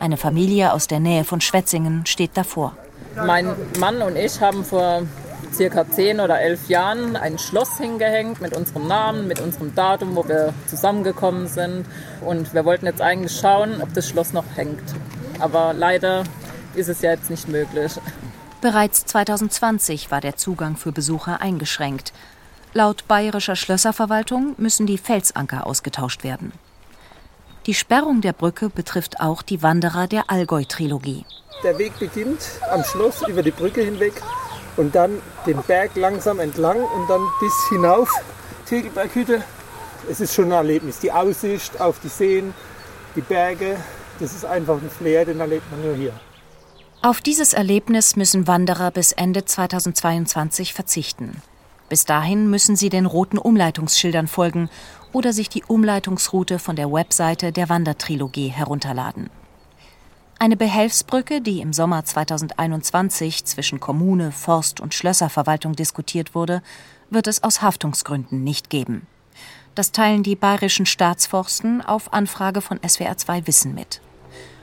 Eine 0.00 0.16
Familie 0.16 0.72
aus 0.72 0.86
der 0.86 1.00
Nähe 1.00 1.24
von 1.24 1.40
Schwetzingen 1.40 2.06
steht 2.06 2.36
davor. 2.36 2.76
Mein 3.16 3.54
Mann 3.78 4.02
und 4.02 4.16
ich 4.16 4.40
haben 4.40 4.64
vor 4.64 5.02
circa 5.54 5.88
zehn 5.90 6.20
oder 6.20 6.40
elf 6.40 6.68
Jahren 6.68 7.16
ein 7.16 7.38
Schloss 7.38 7.78
hingehängt 7.78 8.40
mit 8.40 8.56
unserem 8.56 8.86
Namen, 8.86 9.28
mit 9.28 9.40
unserem 9.40 9.74
Datum, 9.74 10.16
wo 10.16 10.26
wir 10.26 10.54
zusammengekommen 10.66 11.46
sind. 11.46 11.86
Und 12.20 12.54
wir 12.54 12.64
wollten 12.64 12.86
jetzt 12.86 13.02
eigentlich 13.02 13.38
schauen, 13.38 13.80
ob 13.82 13.92
das 13.94 14.08
Schloss 14.08 14.32
noch 14.32 14.44
hängt. 14.56 14.82
Aber 15.38 15.72
leider 15.72 16.24
ist 16.74 16.88
es 16.88 17.02
ja 17.02 17.10
jetzt 17.10 17.30
nicht 17.30 17.48
möglich. 17.48 17.92
Bereits 18.60 19.06
2020 19.06 20.10
war 20.10 20.20
der 20.20 20.36
Zugang 20.36 20.76
für 20.76 20.92
Besucher 20.92 21.40
eingeschränkt. 21.40 22.12
Laut 22.72 23.06
bayerischer 23.08 23.56
Schlösserverwaltung 23.56 24.54
müssen 24.58 24.86
die 24.86 24.98
Felsanker 24.98 25.66
ausgetauscht 25.66 26.24
werden. 26.24 26.52
Die 27.66 27.74
Sperrung 27.74 28.20
der 28.20 28.32
Brücke 28.32 28.68
betrifft 28.70 29.20
auch 29.20 29.42
die 29.42 29.62
Wanderer 29.62 30.06
der 30.06 30.30
Allgäu-Trilogie. 30.30 31.24
Der 31.62 31.78
Weg 31.78 31.98
beginnt 31.98 32.40
am 32.70 32.82
Schloss 32.84 33.26
über 33.26 33.42
die 33.42 33.50
Brücke 33.50 33.82
hinweg 33.82 34.22
und 34.78 34.94
dann 34.94 35.20
den 35.44 35.60
Berg 35.64 35.94
langsam 35.96 36.40
entlang 36.40 36.78
und 36.78 37.10
dann 37.10 37.20
bis 37.40 37.52
hinauf 37.68 38.10
Tegelberghütte. 38.66 39.42
Es 40.10 40.20
ist 40.20 40.34
schon 40.34 40.46
ein 40.46 40.52
Erlebnis. 40.52 41.00
Die 41.00 41.12
Aussicht 41.12 41.80
auf 41.80 41.98
die 42.00 42.08
Seen, 42.08 42.54
die 43.16 43.20
Berge, 43.20 43.76
das 44.20 44.32
ist 44.32 44.44
einfach 44.44 44.76
ein 44.76 44.88
Flair, 44.88 45.26
den 45.26 45.40
erlebt 45.40 45.70
man 45.70 45.82
nur 45.82 45.94
hier. 45.94 46.12
Auf 47.02 47.20
dieses 47.20 47.52
Erlebnis 47.52 48.16
müssen 48.16 48.46
Wanderer 48.46 48.90
bis 48.90 49.12
Ende 49.12 49.44
2022 49.44 50.72
verzichten. 50.72 51.42
Bis 51.88 52.04
dahin 52.04 52.48
müssen 52.50 52.76
sie 52.76 52.88
den 52.88 53.06
roten 53.06 53.38
Umleitungsschildern 53.38 54.28
folgen 54.28 54.68
oder 55.12 55.32
sich 55.32 55.48
die 55.48 55.64
Umleitungsroute 55.64 56.58
von 56.58 56.76
der 56.76 56.92
Webseite 56.92 57.50
der 57.50 57.68
Wandertrilogie 57.68 58.48
herunterladen. 58.48 59.30
Eine 60.38 60.56
Behelfsbrücke, 60.56 61.40
die 61.40 61.60
im 61.60 61.72
Sommer 61.72 62.04
2021 62.04 63.44
zwischen 63.44 63.80
Kommune, 63.80 64.30
Forst 64.30 64.80
und 64.80 64.94
Schlösserverwaltung 64.94 65.74
diskutiert 65.74 66.34
wurde, 66.34 66.62
wird 67.10 67.26
es 67.26 67.42
aus 67.42 67.62
Haftungsgründen 67.62 68.44
nicht 68.44 68.70
geben. 68.70 69.06
Das 69.74 69.92
teilen 69.92 70.22
die 70.22 70.36
bayerischen 70.36 70.86
Staatsforsten 70.86 71.82
auf 71.82 72.12
Anfrage 72.12 72.60
von 72.60 72.78
SWR2 72.78 73.46
Wissen 73.46 73.74
mit. 73.74 74.00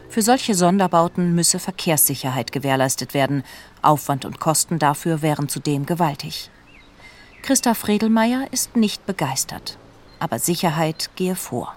Für 0.10 0.22
solche 0.22 0.56
Sonderbauten 0.56 1.36
müsse 1.36 1.60
Verkehrssicherheit 1.60 2.52
gewährleistet 2.52 3.14
werden. 3.14 3.44
Aufwand 3.82 4.24
und 4.24 4.40
Kosten 4.40 4.80
dafür 4.80 5.22
wären 5.22 5.50
zudem 5.50 5.86
gewaltig. 5.86 6.50
Christa 7.42 7.74
Fredelmeier 7.74 8.48
ist 8.52 8.76
nicht 8.76 9.06
begeistert 9.06 9.78
aber 10.20 10.40
Sicherheit 10.40 11.12
gehe 11.16 11.36
vor. 11.36 11.76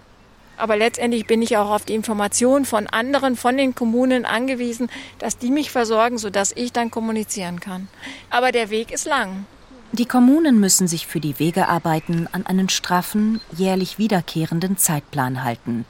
Aber 0.59 0.77
letztendlich 0.77 1.27
bin 1.27 1.40
ich 1.40 1.57
auch 1.57 1.71
auf 1.71 1.85
die 1.85 1.94
Information 1.94 2.64
von 2.64 2.88
anderen, 2.88 3.37
von 3.37 3.57
den 3.57 3.75
Kommunen 3.75 4.25
angewiesen, 4.25 4.90
dass 5.18 5.38
die 5.38 5.51
mich 5.51 5.71
versorgen, 5.71 6.18
sodass 6.18 6.53
ich 6.55 6.73
dann 6.73 6.90
kommunizieren 6.90 7.61
kann. 7.61 7.88
Aber 8.29 8.53
der 8.53 8.68
Weg 8.68 8.90
ist 8.90 9.07
lang. 9.07 9.47
Die 9.92 10.05
Kommunen 10.05 10.61
müssen 10.61 10.87
sich 10.87 11.07
für 11.07 11.21
die 11.21 11.38
Wegearbeiten 11.38 12.29
an 12.33 12.44
einen 12.44 12.68
straffen, 12.68 13.40
jährlich 13.57 13.99
wiederkehrenden 13.99 14.77
Zeitplan 14.77 15.44
halten. 15.44 15.87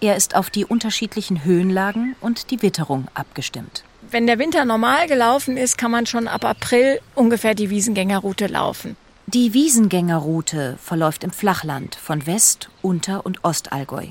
Er 0.00 0.16
ist 0.16 0.34
auf 0.34 0.48
die 0.48 0.64
unterschiedlichen 0.64 1.44
Höhenlagen 1.44 2.16
und 2.20 2.50
die 2.50 2.62
Witterung 2.62 3.08
abgestimmt. 3.14 3.84
Wenn 4.10 4.26
der 4.26 4.38
Winter 4.38 4.64
normal 4.64 5.08
gelaufen 5.08 5.56
ist, 5.56 5.76
kann 5.76 5.90
man 5.90 6.06
schon 6.06 6.28
ab 6.28 6.44
April 6.44 7.00
ungefähr 7.14 7.54
die 7.54 7.68
Wiesengängerroute 7.68 8.46
laufen. 8.46 8.96
Die 9.26 9.54
Wiesengängerroute 9.54 10.76
verläuft 10.82 11.24
im 11.24 11.30
Flachland 11.30 11.94
von 11.94 12.26
West-, 12.26 12.68
Unter- 12.82 13.24
und 13.24 13.42
Ostallgäu. 13.42 14.06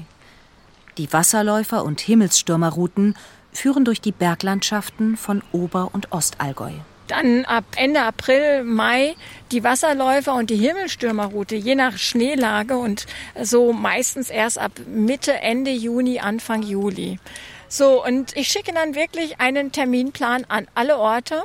Die 0.98 1.08
Wasserläufer- 1.14 1.84
und 1.84 2.02
Himmelsstürmerrouten 2.02 3.16
führen 3.52 3.86
durch 3.86 4.02
die 4.02 4.12
Berglandschaften 4.12 5.16
von 5.16 5.44
Ober- 5.52 5.92
und 5.94 6.12
Ostallgäu. 6.12 6.72
Dann 7.08 7.46
ab 7.46 7.64
Ende 7.76 8.02
April, 8.02 8.64
Mai 8.64 9.16
die 9.52 9.64
Wasserläufer 9.64 10.34
und 10.34 10.50
die 10.50 10.56
Himmelstürmerroute, 10.56 11.56
je 11.56 11.76
nach 11.76 11.96
Schneelage 11.98 12.76
und 12.76 13.06
so 13.40 13.72
meistens 13.72 14.32
erst 14.32 14.58
ab 14.58 14.72
Mitte, 14.88 15.34
Ende 15.34 15.70
Juni, 15.70 16.22
Anfang 16.22 16.64
Juli. 16.64 17.20
So, 17.68 18.04
und 18.04 18.36
ich 18.36 18.48
schicke 18.48 18.74
dann 18.74 18.96
wirklich 18.96 19.40
einen 19.40 19.72
Terminplan 19.72 20.46
an 20.48 20.68
alle 20.74 20.98
Orte 20.98 21.44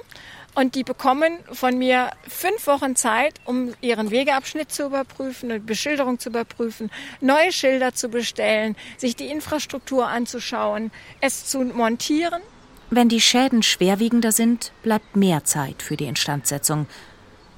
und 0.58 0.74
die 0.74 0.82
bekommen 0.82 1.38
von 1.52 1.78
mir 1.78 2.10
fünf 2.26 2.66
Wochen 2.66 2.96
Zeit, 2.96 3.34
um 3.44 3.74
ihren 3.80 4.10
Wegeabschnitt 4.10 4.72
zu 4.72 4.86
überprüfen, 4.86 5.52
eine 5.52 5.60
Beschilderung 5.60 6.18
zu 6.18 6.30
überprüfen, 6.30 6.90
neue 7.20 7.52
Schilder 7.52 7.94
zu 7.94 8.08
bestellen, 8.08 8.74
sich 8.96 9.14
die 9.14 9.28
Infrastruktur 9.28 10.08
anzuschauen, 10.08 10.90
es 11.20 11.46
zu 11.46 11.60
montieren. 11.60 12.42
Wenn 12.90 13.08
die 13.08 13.20
Schäden 13.20 13.62
schwerwiegender 13.62 14.32
sind, 14.32 14.72
bleibt 14.82 15.14
mehr 15.14 15.44
Zeit 15.44 15.80
für 15.80 15.96
die 15.96 16.06
Instandsetzung. 16.06 16.86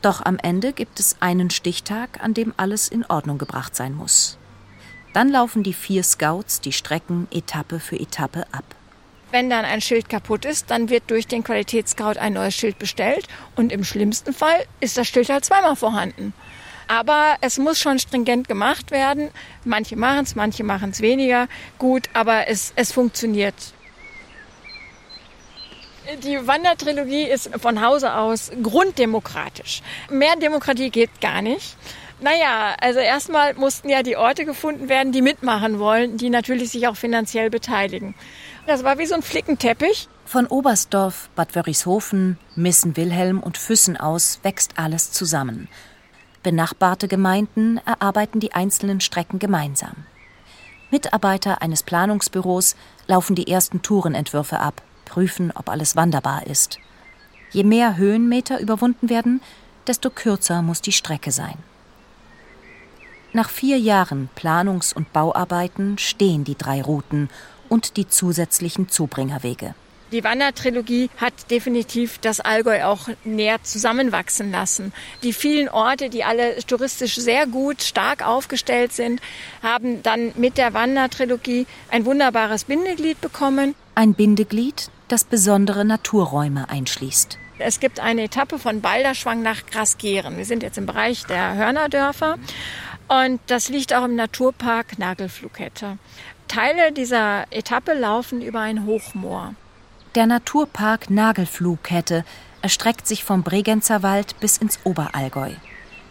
Doch 0.03 0.21
am 0.23 0.37
Ende 0.37 0.75
gibt 0.75 1.01
es 1.01 1.17
einen 1.21 1.49
Stichtag, 1.49 2.23
an 2.23 2.35
dem 2.35 2.53
alles 2.59 2.89
in 2.89 3.07
Ordnung 3.07 3.39
gebracht 3.39 3.75
sein 3.75 3.95
muss. 3.95 4.37
Dann 5.15 5.31
laufen 5.31 5.63
die 5.63 5.73
vier 5.73 6.03
Scouts 6.03 6.61
die 6.61 6.73
Strecken 6.73 7.29
Etappe 7.31 7.81
für 7.81 7.99
Etappe 7.99 8.45
ab. 8.53 8.77
Wenn 9.31 9.49
dann 9.49 9.65
ein 9.65 9.81
Schild 9.81 10.09
kaputt 10.09 10.45
ist, 10.45 10.71
dann 10.71 10.91
wird 10.91 11.05
durch 11.09 11.27
den 11.27 11.45
Qualitätsscout 11.45 12.19
ein 12.19 12.33
neues 12.33 12.55
Schild 12.55 12.79
bestellt 12.79 13.27
und 13.55 13.71
im 13.71 13.85
schlimmsten 13.85 14.33
Fall 14.33 14.65
ist 14.81 14.97
das 14.97 15.07
Schild 15.07 15.29
halt 15.29 15.45
zweimal 15.45 15.77
vorhanden. 15.77 16.33
Aber 16.89 17.37
es 17.41 17.59
muss 17.59 17.79
schon 17.79 18.01
stringent 18.01 18.49
gemacht 18.49 18.91
werden. 18.91 19.31
Manche 19.65 19.95
machen 19.95 20.25
es, 20.25 20.35
manche 20.35 20.65
machen 20.65 20.91
es 20.91 21.01
weniger 21.01 21.47
gut, 21.79 22.09
aber 22.15 22.49
es, 22.49 22.73
es 22.75 22.91
funktioniert. 22.91 23.55
Die 26.25 26.45
Wandertrilogie 26.45 27.23
ist 27.23 27.51
von 27.61 27.81
Hause 27.81 28.15
aus 28.17 28.51
grunddemokratisch. 28.61 29.83
Mehr 30.11 30.35
Demokratie 30.35 30.91
geht 30.91 31.21
gar 31.21 31.41
nicht. 31.41 31.77
Naja, 32.21 32.75
also 32.81 32.99
erstmal 32.99 33.55
mussten 33.55 33.89
ja 33.89 34.03
die 34.03 34.17
Orte 34.17 34.45
gefunden 34.45 34.89
werden, 34.89 35.13
die 35.13 35.23
mitmachen 35.23 35.79
wollen, 35.79 36.17
die 36.17 36.29
natürlich 36.29 36.71
sich 36.71 36.89
auch 36.89 36.97
finanziell 36.97 37.49
beteiligen. 37.49 38.15
Das 38.71 38.85
war 38.85 38.99
wie 38.99 39.07
so 39.07 39.17
ein 39.17 39.23
Flickenteppich. 39.23 40.07
Von 40.25 40.47
Oberstdorf, 40.47 41.29
Bad 41.35 41.57
Wörishofen, 41.57 42.39
Missen-Wilhelm 42.55 43.41
und 43.41 43.59
Füssen 43.59 43.97
aus 43.97 44.39
wächst 44.45 44.79
alles 44.79 45.11
zusammen. 45.11 45.67
Benachbarte 46.45 47.09
Gemeinden 47.09 47.81
erarbeiten 47.85 48.39
die 48.39 48.53
einzelnen 48.53 49.01
Strecken 49.01 49.41
gemeinsam. 49.41 49.97
Mitarbeiter 50.93 51.63
eines 51.63 51.83
Planungsbüros 51.83 52.77
laufen 53.09 53.35
die 53.35 53.49
ersten 53.49 53.83
Tourenentwürfe 53.83 54.61
ab, 54.61 54.83
prüfen, 55.05 55.51
ob 55.53 55.69
alles 55.69 55.97
wanderbar 55.97 56.47
ist. 56.47 56.79
Je 57.51 57.65
mehr 57.65 57.97
Höhenmeter 57.97 58.61
überwunden 58.61 59.11
werden, 59.11 59.41
desto 59.89 60.11
kürzer 60.11 60.63
muss 60.63 60.81
die 60.81 60.93
Strecke 60.93 61.33
sein. 61.33 61.59
Nach 63.33 63.51
vier 63.51 63.81
Jahren 63.81 64.29
Planungs- 64.37 64.95
und 64.95 65.13
Bauarbeiten 65.13 65.99
stehen 65.99 66.45
die 66.45 66.57
drei 66.57 66.81
Routen 66.81 67.31
und 67.71 67.97
die 67.97 68.07
zusätzlichen 68.07 68.91
Zubringerwege. 68.91 69.75
Die 70.13 70.25
Wandertrilogie 70.25 71.09
hat 71.19 71.33
definitiv 71.53 72.19
das 72.19 72.41
Allgäu 72.41 72.83
auch 72.85 73.09
näher 73.23 73.63
zusammenwachsen 73.63 74.51
lassen. 74.51 74.93
Die 75.23 75.33
vielen 75.33 75.69
Orte, 75.69 76.11
die 76.11 76.25
alle 76.25 76.57
touristisch 76.67 77.15
sehr 77.15 77.47
gut, 77.47 77.83
stark 77.83 78.27
aufgestellt 78.27 78.93
sind, 78.93 79.21
haben 79.63 80.03
dann 80.03 80.33
mit 80.35 80.59
der 80.59 80.75
Wandertrilogie 80.75 81.67
ein 81.91 82.05
wunderbares 82.07 82.65
Bindeglied 82.65 83.21
bekommen. 83.21 83.77
Ein 83.95 84.15
Bindeglied, 84.15 84.91
das 85.07 85.23
besondere 85.23 85.85
Naturräume 85.85 86.69
einschließt. 86.69 87.39
Es 87.61 87.79
gibt 87.79 88.01
eine 88.01 88.23
Etappe 88.23 88.59
von 88.59 88.81
Balderschwang 88.81 89.43
nach 89.43 89.67
Grasgeren. 89.67 90.37
Wir 90.39 90.45
sind 90.45 90.65
jetzt 90.65 90.79
im 90.79 90.87
Bereich 90.87 91.27
der 91.27 91.55
Hörnerdörfer 91.55 92.37
und 93.07 93.41
das 93.47 93.69
liegt 93.69 93.95
auch 93.95 94.05
im 94.05 94.17
Naturpark 94.17 94.99
Nagelflughette. 94.99 95.99
Teile 96.51 96.91
dieser 96.91 97.45
Etappe 97.53 97.95
laufen 97.95 98.43
über 98.43 98.59
ein 98.59 98.85
Hochmoor. 98.85 99.55
Der 100.17 100.27
Naturpark 100.27 101.09
Nagelflughette 101.09 102.25
erstreckt 102.61 103.07
sich 103.07 103.23
vom 103.23 103.45
Bregenzer 103.45 104.03
Wald 104.03 104.35
bis 104.41 104.57
ins 104.57 104.81
Oberallgäu. 104.83 105.53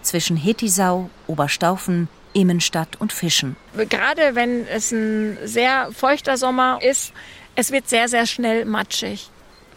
Zwischen 0.02 0.38
Hetisau, 0.38 1.10
Oberstaufen, 1.28 2.08
Immenstadt 2.32 2.95
und 3.02 3.12
Fischen. 3.12 3.58
Gerade 3.89 4.34
wenn 4.36 4.65
es 4.65 4.93
ein 4.93 5.38
sehr 5.43 5.91
feuchter 5.91 6.38
Sommer 6.38 6.80
ist, 6.82 7.12
es 7.58 7.73
wird 7.73 7.89
sehr, 7.89 8.08
sehr 8.08 8.25
schnell 8.25 8.63
matschig. 8.63 9.30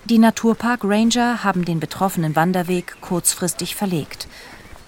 Die 0.04 0.18
Naturpark 0.18 0.84
Ranger 0.84 1.42
haben 1.42 1.64
den 1.64 1.80
betroffenen 1.80 2.36
Wanderweg 2.36 3.00
kurzfristig 3.00 3.74
verlegt. 3.74 4.28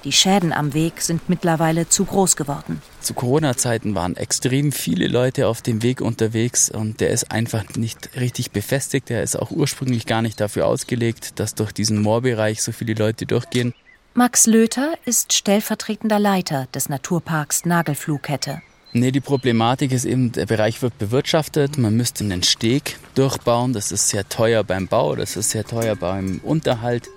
Die 0.05 0.13
Schäden 0.13 0.53
am 0.53 0.75
Weg 0.75 1.01
sind 1.01 1.31
mittlerweile 1.31 1.89
zu 1.89 2.05
groß 2.05 2.37
geworden. 2.37 2.83
Zu 3.01 3.15
Corona-Zeiten 3.15 3.95
waren 3.95 4.17
extrem 4.17 4.71
viele 4.71 5.09
Leute 5.09 5.49
auf 5.49 5.63
dem 5.63 5.83
Weg 5.83 6.03
unterwegs 6.03 6.71
und 6.71 7.01
der 7.01 7.09
ist 7.09 7.31
einfach 7.31 7.65
nicht 7.77 8.11
richtig 8.21 8.51
befestigt. 8.51 9.09
Der 9.09 9.23
ist 9.23 9.35
auch 9.35 9.51
ursprünglich 9.51 10.05
gar 10.05 10.21
nicht 10.21 10.39
dafür 10.41 10.67
ausgelegt, 10.67 11.41
dass 11.41 11.55
durch 11.55 11.73
diesen 11.73 12.03
Moorbereich 12.03 12.63
so 12.63 12.71
viele 12.71 12.93
Leute 12.93 13.25
durchgehen. 13.25 13.73
Max 14.13 14.47
Löter 14.47 14.93
ist 15.07 15.33
stellvertretender 15.33 16.19
Leiter 16.19 16.69
des 16.75 16.91
Naturparks 16.91 17.65
Nagelflughette. 17.65 18.61
Nee, 18.93 19.11
die 19.11 19.21
Problematik 19.21 19.91
ist 19.91 20.05
eben, 20.05 20.33
der 20.33 20.47
Bereich 20.47 20.83
wird 20.83 20.99
bewirtschaftet. 20.99 21.79
Man 21.79 21.97
müsste 21.97 22.23
einen 22.23 22.43
Steg 22.43 22.99
durchbauen. 23.15 23.73
Das 23.73 23.91
ist 23.91 24.11
sehr 24.11 24.29
teuer 24.29 24.63
beim 24.65 24.87
Bau, 24.87 25.17
das 25.17 25.37
ist 25.37 25.51
sehr 25.51 25.65
teuer 25.65 25.97
beim 25.97 26.41
Unterhalt. 26.45 27.09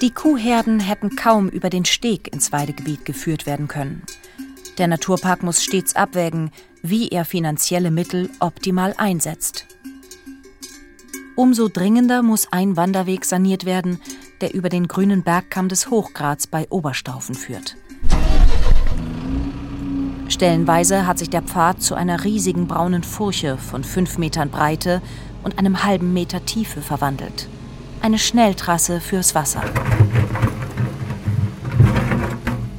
Die 0.00 0.12
Kuhherden 0.12 0.78
hätten 0.78 1.16
kaum 1.16 1.48
über 1.48 1.70
den 1.70 1.84
Steg 1.84 2.32
ins 2.32 2.52
Weidegebiet 2.52 3.04
geführt 3.04 3.46
werden 3.46 3.66
können. 3.66 4.02
Der 4.78 4.86
Naturpark 4.86 5.42
muss 5.42 5.64
stets 5.64 5.96
abwägen, 5.96 6.52
wie 6.82 7.08
er 7.08 7.24
finanzielle 7.24 7.90
Mittel 7.90 8.30
optimal 8.38 8.94
einsetzt. 8.96 9.66
Umso 11.34 11.66
dringender 11.66 12.22
muss 12.22 12.52
ein 12.52 12.76
Wanderweg 12.76 13.24
saniert 13.24 13.64
werden, 13.64 14.00
der 14.40 14.54
über 14.54 14.68
den 14.68 14.86
grünen 14.86 15.24
Bergkamm 15.24 15.68
des 15.68 15.90
Hochgrats 15.90 16.46
bei 16.46 16.68
Oberstaufen 16.70 17.34
führt. 17.34 17.76
Stellenweise 20.28 21.08
hat 21.08 21.18
sich 21.18 21.30
der 21.30 21.42
Pfad 21.42 21.82
zu 21.82 21.96
einer 21.96 22.22
riesigen 22.22 22.68
braunen 22.68 23.02
Furche 23.02 23.58
von 23.58 23.82
fünf 23.82 24.16
Metern 24.16 24.50
Breite 24.50 25.02
und 25.42 25.58
einem 25.58 25.82
halben 25.82 26.12
Meter 26.12 26.44
Tiefe 26.44 26.82
verwandelt 26.82 27.48
eine 28.02 28.18
Schnelltrasse 28.18 29.00
fürs 29.00 29.34
Wasser. 29.34 29.62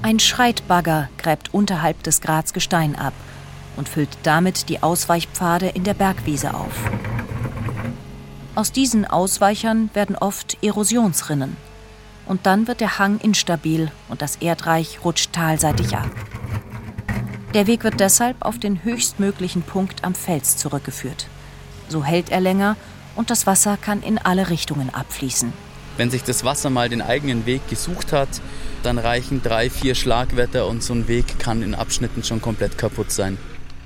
Ein 0.01 0.19
Schreitbagger 0.19 1.09
gräbt 1.17 1.53
unterhalb 1.53 2.01
des 2.03 2.21
Grats 2.21 2.53
Gestein 2.53 2.95
ab 2.95 3.13
und 3.75 3.87
füllt 3.87 4.17
damit 4.23 4.69
die 4.69 4.81
Ausweichpfade 4.81 5.67
in 5.67 5.83
der 5.83 5.93
Bergwiese 5.93 6.53
auf. 6.53 6.73
Aus 8.55 8.71
diesen 8.71 9.05
Ausweichern 9.05 9.89
werden 9.93 10.15
oft 10.15 10.57
Erosionsrinnen. 10.63 11.55
Und 12.25 12.45
dann 12.45 12.67
wird 12.67 12.81
der 12.81 12.99
Hang 12.99 13.19
instabil 13.19 13.91
und 14.09 14.21
das 14.21 14.35
Erdreich 14.37 14.99
rutscht 15.03 15.33
talseitig 15.33 15.95
ab. 15.95 16.09
Der 17.53 17.67
Weg 17.67 17.83
wird 17.83 17.99
deshalb 17.99 18.37
auf 18.45 18.59
den 18.59 18.83
höchstmöglichen 18.83 19.63
Punkt 19.63 20.03
am 20.03 20.13
Fels 20.13 20.57
zurückgeführt. 20.57 21.27
So 21.87 22.03
hält 22.03 22.29
er 22.29 22.41
länger 22.41 22.75
und 23.19 23.29
das 23.29 23.45
Wasser 23.45 23.75
kann 23.75 24.01
in 24.01 24.17
alle 24.17 24.49
Richtungen 24.49 24.89
abfließen. 24.93 25.51
Wenn 25.97 26.09
sich 26.09 26.23
das 26.23 26.45
Wasser 26.45 26.69
mal 26.69 26.87
den 26.87 27.01
eigenen 27.01 27.45
Weg 27.45 27.67
gesucht 27.69 28.13
hat, 28.13 28.29
dann 28.81 28.97
reichen 28.97 29.43
drei, 29.43 29.69
vier 29.69 29.93
Schlagwetter 29.93 30.67
und 30.67 30.81
so 30.81 30.93
ein 30.93 31.09
Weg 31.09 31.37
kann 31.37 31.61
in 31.61 31.75
Abschnitten 31.75 32.23
schon 32.23 32.41
komplett 32.41 32.77
kaputt 32.77 33.11
sein. 33.11 33.37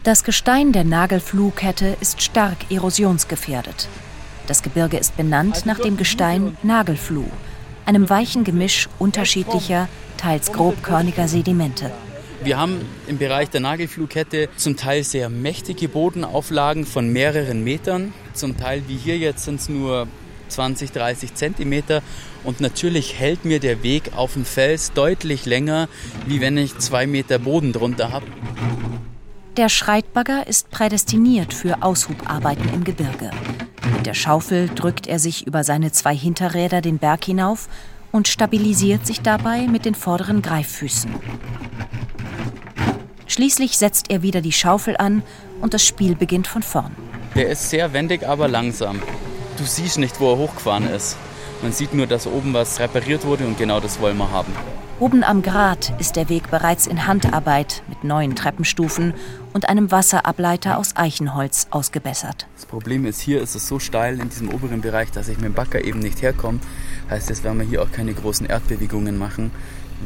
Das 0.04 0.24
Gestein 0.24 0.72
der 0.72 0.84
Nagelflughette 0.84 1.98
ist 2.00 2.22
stark 2.22 2.70
erosionsgefährdet. 2.70 3.88
Das 4.46 4.62
Gebirge 4.62 4.98
ist 4.98 5.18
benannt 5.18 5.66
nach 5.66 5.80
dem 5.80 5.98
Gestein 5.98 6.56
Nagelfluh, 6.62 7.32
einem 7.88 8.12
weichen 8.12 8.44
Gemisch 8.44 8.88
unterschiedlicher, 9.00 9.90
teils 10.18 10.52
grobkörniger 10.52 11.28
Sedimente. 11.28 11.92
Wir 12.44 12.58
haben 12.58 12.82
im 13.08 13.18
Bereich 13.18 13.50
der 13.52 13.62
Nagelflughette 13.62 14.50
zum 14.58 14.76
Teil 14.76 15.06
sehr 15.06 15.30
mächtige 15.30 15.88
Bodenauflagen 15.88 16.86
von 16.86 17.08
mehreren 17.08 17.64
Metern. 17.64 18.14
Zum 18.34 18.58
Teil 18.58 18.84
wie 18.88 18.98
hier 18.98 19.18
jetzt 19.18 19.46
sind 19.46 19.62
es 19.62 19.70
nur 19.70 20.08
20, 20.50 20.92
30 20.92 21.36
Zentimeter. 21.36 22.02
Und 22.44 22.60
natürlich 22.60 23.18
hält 23.18 23.46
mir 23.46 23.62
der 23.62 23.82
Weg 23.82 24.12
auf 24.18 24.34
dem 24.34 24.44
Fels 24.44 24.92
deutlich 24.92 25.46
länger, 25.46 25.88
wie 26.28 26.42
wenn 26.42 26.58
ich 26.58 26.78
zwei 26.80 27.08
Meter 27.08 27.40
Boden 27.40 27.72
drunter 27.72 28.12
habe. 28.12 28.26
Der 29.56 29.70
Schreitbagger 29.70 30.46
ist 30.46 30.70
prädestiniert 30.70 31.54
für 31.54 31.82
Aushubarbeiten 31.82 32.74
im 32.74 32.84
Gebirge. 32.84 33.32
Mit 33.96 34.06
der 34.06 34.16
Schaufel 34.16 34.68
drückt 34.68 35.08
er 35.08 35.20
sich 35.20 35.48
über 35.48 35.64
seine 35.64 35.94
zwei 35.94 36.16
Hinterräder 36.16 36.82
den 36.82 36.98
Berg 36.98 37.24
hinauf 37.24 37.70
und 38.12 38.28
stabilisiert 38.28 39.08
sich 39.08 39.22
dabei 39.22 39.66
mit 39.68 39.86
den 39.86 39.96
vorderen 39.96 40.42
Greiffüßen. 40.42 41.12
Schließlich 43.34 43.80
setzt 43.80 44.12
er 44.12 44.22
wieder 44.22 44.42
die 44.42 44.52
Schaufel 44.52 44.96
an 44.96 45.24
und 45.60 45.74
das 45.74 45.84
Spiel 45.84 46.14
beginnt 46.14 46.46
von 46.46 46.62
vorn. 46.62 46.96
Der 47.34 47.50
ist 47.50 47.72
sehr 47.72 47.92
wendig, 47.92 48.28
aber 48.28 48.48
langsam. 48.48 49.02
Du 49.58 49.64
siehst 49.64 49.98
nicht, 49.98 50.20
wo 50.20 50.34
er 50.34 50.38
hochgefahren 50.38 50.88
ist. 50.88 51.18
Man 51.64 51.72
sieht 51.72 51.96
nur, 51.96 52.06
dass 52.06 52.28
oben 52.28 52.54
was 52.54 52.80
repariert 52.80 53.26
wurde 53.26 53.48
und 53.48 53.58
genau 53.58 53.80
das 53.80 54.00
wollen 54.00 54.18
wir 54.18 54.30
haben. 54.30 54.54
Oben 55.00 55.24
am 55.24 55.42
Grat 55.42 56.00
ist 56.00 56.16
der 56.16 56.30
Weg 56.30 56.52
bereits 56.52 56.86
in 56.86 57.08
Handarbeit 57.08 57.82
mit 57.90 58.04
neuen 58.04 58.36
Treppenstufen 58.36 59.16
und 59.52 59.68
einem 59.68 59.90
Wasserableiter 59.90 60.78
aus 60.78 60.96
Eichenholz 60.96 61.66
ausgebessert. 61.72 62.46
Das 62.54 62.68
Problem 62.68 63.04
ist, 63.04 63.20
hier 63.20 63.42
ist 63.42 63.56
es 63.56 63.68
so 63.68 63.80
steil 63.80 64.20
in 64.20 64.30
diesem 64.30 64.50
oberen 64.50 64.82
Bereich, 64.82 65.10
dass 65.10 65.28
ich 65.28 65.38
mit 65.38 65.46
dem 65.46 65.54
Bagger 65.56 65.84
eben 65.84 65.98
nicht 65.98 66.22
herkomme. 66.22 66.60
Heißt, 67.10 67.30
jetzt 67.30 67.44
werden 67.44 67.60
wir 67.60 67.66
hier 67.66 67.82
auch 67.82 67.92
keine 67.92 68.14
großen 68.14 68.46
Erdbewegungen 68.46 69.18
machen 69.18 69.50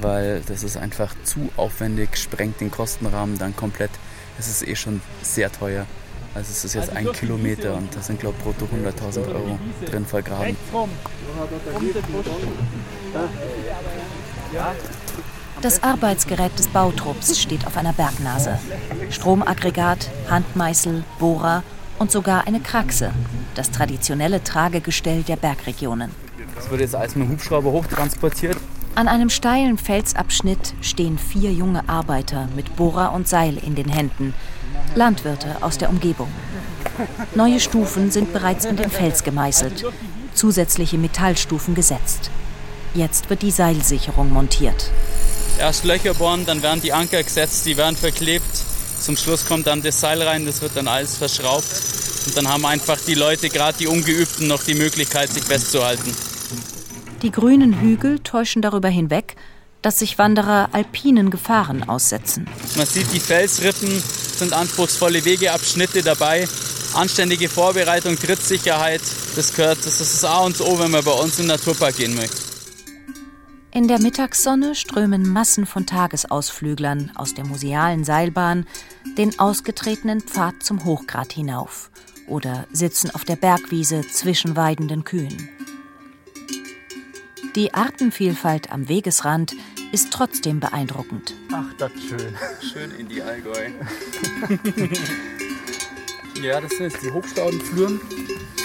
weil 0.02 0.42
das 0.48 0.64
ist 0.64 0.78
einfach 0.78 1.14
zu 1.24 1.50
aufwendig, 1.58 2.18
sprengt 2.18 2.62
den 2.62 2.72
Kostenrahmen 2.72 3.38
dann 3.38 3.56
komplett. 3.56 3.92
Es 4.40 4.48
ist 4.48 4.68
eh 4.68 4.76
schon 4.76 5.02
sehr 5.22 5.52
teuer. 5.52 5.86
Also 6.36 6.52
es 6.52 6.66
ist 6.66 6.76
jetzt 6.76 6.96
ein 6.96 7.12
Kilometer 7.14 7.76
und 7.76 7.96
da 7.96 8.02
sind 8.02 8.20
glaube 8.20 8.36
ich 8.38 8.44
brutto 8.44 8.66
100.000 8.66 9.28
Euro 9.34 9.58
drin 9.86 10.06
vergraben. 10.06 10.56
Das 15.62 15.82
Arbeitsgerät 15.82 16.58
des 16.60 16.68
Bautrupps 16.68 17.40
steht 17.40 17.66
auf 17.66 17.76
einer 17.76 17.94
Bergnase. 17.94 18.60
Stromaggregat, 19.10 20.12
Handmeißel, 20.30 21.04
Bohrer 21.18 21.64
und 21.98 22.12
sogar 22.12 22.46
eine 22.46 22.60
Kraxe, 22.60 23.12
das 23.56 23.72
traditionelle 23.72 24.44
Tragegestell 24.44 25.24
der 25.24 25.38
Bergregionen. 25.38 26.12
Das 26.56 26.70
wird 26.70 26.82
jetzt 26.82 26.96
alles 26.96 27.16
mit 27.16 27.28
dem 27.28 27.32
Hubschrauber 27.34 27.72
hochtransportiert 27.72 28.58
an 28.98 29.08
einem 29.08 29.30
steilen 29.30 29.78
Felsabschnitt 29.78 30.74
stehen 30.82 31.20
vier 31.20 31.54
junge 31.54 31.88
Arbeiter 31.88 32.50
mit 32.56 32.76
Bohrer 32.78 33.14
und 33.14 33.28
Seil 33.28 33.56
in 33.56 33.76
den 33.76 33.90
Händen, 33.90 34.34
Landwirte 34.96 35.58
aus 35.62 35.78
der 35.78 35.92
Umgebung. 35.92 36.30
Neue 37.36 37.60
Stufen 37.60 38.10
sind 38.10 38.34
bereits 38.34 38.66
in 38.66 38.76
den 38.76 38.90
Fels 38.90 39.24
gemeißelt, 39.24 39.86
zusätzliche 40.34 40.98
Metallstufen 40.98 41.76
gesetzt. 41.76 42.32
Jetzt 42.96 43.30
wird 43.30 43.44
die 43.44 43.52
Seilsicherung 43.52 44.34
montiert. 44.34 44.90
Erst 45.60 45.84
Löcher 45.84 46.16
bohren, 46.16 46.48
dann 46.48 46.64
werden 46.64 46.82
die 46.82 46.92
Anker 46.92 47.22
gesetzt, 47.22 47.68
die 47.68 47.78
werden 47.78 47.96
verklebt. 47.96 48.50
Zum 49.00 49.16
Schluss 49.16 49.46
kommt 49.46 49.68
dann 49.68 49.84
das 49.84 50.00
Seil 50.00 50.24
rein, 50.24 50.48
das 50.48 50.62
wird 50.62 50.76
dann 50.76 50.88
alles 50.88 51.18
verschraubt. 51.18 51.70
Und 52.26 52.36
dann 52.36 52.48
haben 52.48 52.66
einfach 52.66 52.98
die 53.06 53.14
Leute, 53.14 53.50
gerade 53.50 53.78
die 53.78 53.86
Ungeübten, 53.86 54.48
noch 54.48 54.64
die 54.64 54.74
Möglichkeit, 54.74 55.32
sich 55.32 55.44
festzuhalten. 55.44 56.16
Die 57.22 57.32
grünen 57.32 57.80
Hügel 57.82 58.20
täuschen 58.20 58.62
darüber 58.62 58.90
hinweg, 58.90 59.36
dass 59.82 60.00
sich 60.00 60.18
Wanderer 60.18 60.70
alpinen 60.72 61.30
Gefahren 61.32 61.88
aussetzen. 61.88 62.48
Man 62.76 62.86
sieht, 62.86 63.12
die 63.14 63.20
Felsrippen 63.20 63.90
sind 63.90 64.54
anspruchsvolle 64.54 65.26
Wegeabschnitte 65.26 66.04
dabei. 66.04 66.48
Anständige 66.94 67.50
Vorbereitung, 67.50 68.18
Trittsicherheit, 68.18 69.02
das 69.36 69.54
gehört, 69.54 69.80
das 69.80 70.00
ist 70.00 70.14
das 70.14 70.26
A 70.26 70.40
und 70.40 70.62
O, 70.62 70.80
wenn 70.80 70.92
man 70.92 71.04
bei 71.04 71.12
uns 71.12 71.40
im 71.40 71.48
Naturpark 71.48 71.98
gehen 71.98 72.16
möchte. 72.16 72.38
In 73.72 73.88
der 73.88 74.00
Mittagssonne 74.00 74.74
strömen 74.74 75.32
Massen 75.32 75.66
von 75.66 75.86
Tagesausflüglern 75.86 77.12
aus 77.16 77.34
der 77.34 77.46
musealen 77.46 78.04
Seilbahn 78.04 78.66
den 79.18 79.38
ausgetretenen 79.40 80.22
Pfad 80.22 80.64
zum 80.64 80.86
Hochgrat 80.86 81.34
hinauf 81.34 81.92
oder 82.28 82.66
sitzen 82.72 83.12
auf 83.14 83.26
der 83.26 83.36
Bergwiese 83.36 84.02
zwischen 84.02 84.56
weidenden 84.56 85.04
Kühen. 85.04 85.50
Die 87.56 87.74
Artenvielfalt 87.74 88.72
am 88.72 88.88
Wegesrand 88.88 89.56
ist 89.92 90.12
trotzdem 90.12 90.60
beeindruckend. 90.60 91.34
Ach, 91.52 91.74
das 91.78 91.92
ist 91.94 92.10
schön. 92.10 92.36
Schön 92.62 92.92
in 93.00 93.08
die 93.08 93.22
Allgäu. 93.22 93.70
ja, 96.42 96.62
das 96.62 96.72
sind 96.72 96.92
jetzt 96.92 97.04
die 97.04 97.12
Hochstaudenfluren. 97.12 98.00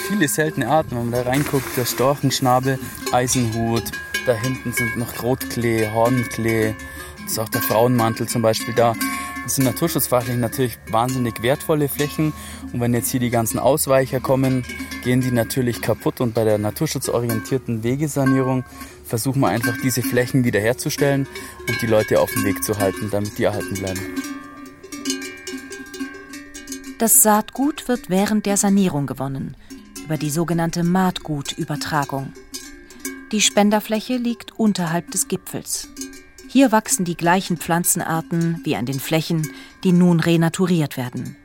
Viele 0.07 0.27
seltene 0.27 0.67
Arten, 0.67 0.91
wenn 0.91 1.09
man 1.09 1.23
da 1.23 1.29
reinguckt. 1.29 1.75
Der 1.77 1.85
Storchenschnabel, 1.85 2.77
Eisenhut. 3.11 3.83
Da 4.25 4.33
hinten 4.33 4.73
sind 4.73 4.97
noch 4.97 5.23
Rotklee, 5.23 5.89
Hornklee. 5.89 6.75
Das 7.23 7.31
ist 7.31 7.39
auch 7.39 7.49
der 7.49 7.61
Frauenmantel 7.61 8.27
zum 8.27 8.41
Beispiel 8.41 8.73
da. 8.73 8.95
Das 9.43 9.55
sind 9.55 9.65
naturschutzfachlich 9.65 10.37
natürlich 10.37 10.77
wahnsinnig 10.89 11.41
wertvolle 11.41 11.89
Flächen. 11.89 12.33
Und 12.71 12.79
wenn 12.79 12.93
jetzt 12.93 13.09
hier 13.09 13.19
die 13.19 13.29
ganzen 13.29 13.59
Ausweicher 13.59 14.19
kommen, 14.19 14.65
gehen 15.03 15.21
die 15.21 15.31
natürlich 15.31 15.81
kaputt. 15.81 16.21
Und 16.21 16.33
bei 16.33 16.45
der 16.45 16.57
naturschutzorientierten 16.57 17.83
Wegesanierung 17.83 18.63
versuchen 19.05 19.41
wir 19.41 19.49
einfach 19.49 19.75
diese 19.83 20.01
Flächen 20.01 20.45
wiederherzustellen 20.45 21.27
und 21.67 21.81
die 21.81 21.87
Leute 21.87 22.21
auf 22.21 22.31
dem 22.31 22.45
Weg 22.45 22.63
zu 22.63 22.77
halten, 22.77 23.09
damit 23.11 23.37
die 23.37 23.43
erhalten 23.43 23.75
bleiben. 23.75 23.99
Das 26.99 27.21
Saatgut 27.21 27.89
wird 27.89 28.09
während 28.09 28.45
der 28.45 28.55
Sanierung 28.55 29.07
gewonnen, 29.07 29.57
über 30.05 30.15
die 30.15 30.29
sogenannte 30.29 30.83
Maatgutübertragung. 30.83 32.31
Die 33.33 33.41
Spenderfläche 33.41 34.15
liegt 34.15 34.57
unterhalb 34.57 35.11
des 35.11 35.27
Gipfels. 35.27 35.89
Hier 36.53 36.71
wachsen 36.71 37.03
die 37.03 37.17
gleichen 37.17 37.57
Pflanzenarten 37.57 38.61
wie 38.63 38.75
an 38.75 38.85
den 38.85 38.99
Flächen, 38.99 39.49
die 39.83 39.91
nun 39.91 40.19
renaturiert 40.19 40.97
werden. 40.97 41.35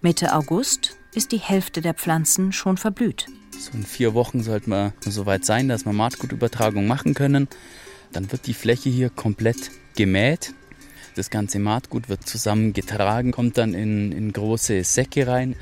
Mitte 0.00 0.34
August 0.34 0.96
ist 1.14 1.30
die 1.30 1.38
Hälfte 1.38 1.80
der 1.80 1.94
Pflanzen 1.94 2.50
schon 2.50 2.76
verblüht. 2.76 3.26
So 3.56 3.70
in 3.72 3.84
vier 3.84 4.14
Wochen 4.14 4.42
sollte 4.42 4.68
man 4.68 4.94
so 4.98 5.26
weit 5.26 5.44
sein, 5.44 5.68
dass 5.68 5.84
wir 5.84 5.92
Maatgutübertragung 5.92 6.88
machen 6.88 7.14
können. 7.14 7.46
Dann 8.10 8.32
wird 8.32 8.48
die 8.48 8.54
Fläche 8.54 8.90
hier 8.90 9.10
komplett 9.10 9.70
gemäht. 9.94 10.54
Das 11.14 11.30
ganze 11.30 11.60
Maatgut 11.60 12.08
wird 12.08 12.26
zusammengetragen, 12.26 13.30
kommt 13.30 13.58
dann 13.58 13.74
in, 13.74 14.10
in 14.10 14.32
große 14.32 14.82
Säcke 14.82 15.28
rein 15.28 15.54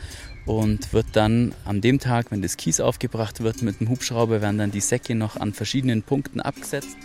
und 0.46 0.94
wird 0.94 1.08
dann 1.12 1.54
an 1.66 1.82
dem 1.82 1.98
Tag, 1.98 2.30
wenn 2.30 2.40
das 2.40 2.56
Kies 2.56 2.80
aufgebracht 2.80 3.42
wird, 3.42 3.60
mit 3.60 3.80
dem 3.80 3.90
Hubschrauber 3.90 4.40
werden 4.40 4.56
dann 4.56 4.70
die 4.70 4.80
Säcke 4.80 5.14
noch 5.14 5.36
an 5.36 5.52
verschiedenen 5.52 6.02
Punkten 6.02 6.40
abgesetzt. 6.40 6.96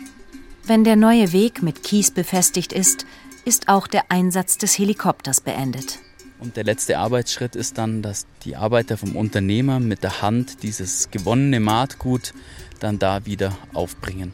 Wenn 0.67 0.83
der 0.83 0.95
neue 0.95 1.31
Weg 1.31 1.61
mit 1.61 1.83
Kies 1.83 2.09
befestigt 2.09 2.73
ist, 2.73 3.05
ist 3.45 3.69
auch 3.69 3.85
der 3.85 4.05
Einsatz 4.09 4.57
des 4.57 4.75
Helikopters 4.79 5.39
beendet. 5.39 5.99
Und 6.39 6.57
der 6.57 6.63
letzte 6.63 6.97
Arbeitsschritt 6.97 7.55
ist 7.55 7.77
dann, 7.77 8.01
dass 8.01 8.25
die 8.43 8.55
Arbeiter 8.55 8.97
vom 8.97 9.15
Unternehmer 9.15 9.79
mit 9.79 10.01
der 10.01 10.23
Hand 10.23 10.63
dieses 10.63 11.11
gewonnene 11.11 11.59
Maatgut 11.59 12.33
dann 12.79 12.97
da 12.97 13.27
wieder 13.27 13.55
aufbringen. 13.75 14.33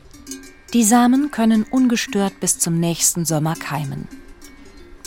Die 0.74 0.86
Samen 0.86 1.32
können 1.32 1.64
ungestört 1.64 2.40
bis 2.40 2.58
zum 2.60 2.80
nächsten 2.80 3.26
Sommer 3.26 3.56
keimen. 3.56 4.08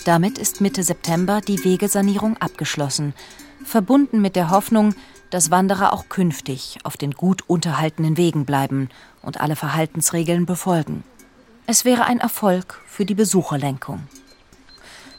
Damit 0.05 0.37
ist 0.37 0.61
Mitte 0.61 0.83
September 0.83 1.41
die 1.41 1.65
Wegesanierung 1.65 2.37
abgeschlossen, 2.37 3.15
verbunden 3.65 4.21
mit 4.21 4.37
der 4.37 4.51
Hoffnung, 4.51 4.95
dass 5.31 5.51
Wanderer 5.51 5.95
auch 5.95 6.11
künftig 6.11 6.79
auf 6.85 6.99
den 6.99 7.13
gut 7.13 7.49
unterhaltenen 7.49 8.19
Wegen 8.19 8.45
bleiben 8.45 8.91
und 9.23 9.41
alle 9.41 9.57
Verhaltensregeln 9.57 10.45
befolgen. 10.45 11.03
Es 11.67 11.87
wäre 11.87 12.05
ein 12.05 12.21
Erfolg 12.21 12.83
für 12.87 13.07
die 13.07 13.15
Besucherlenkung. 13.15 14.07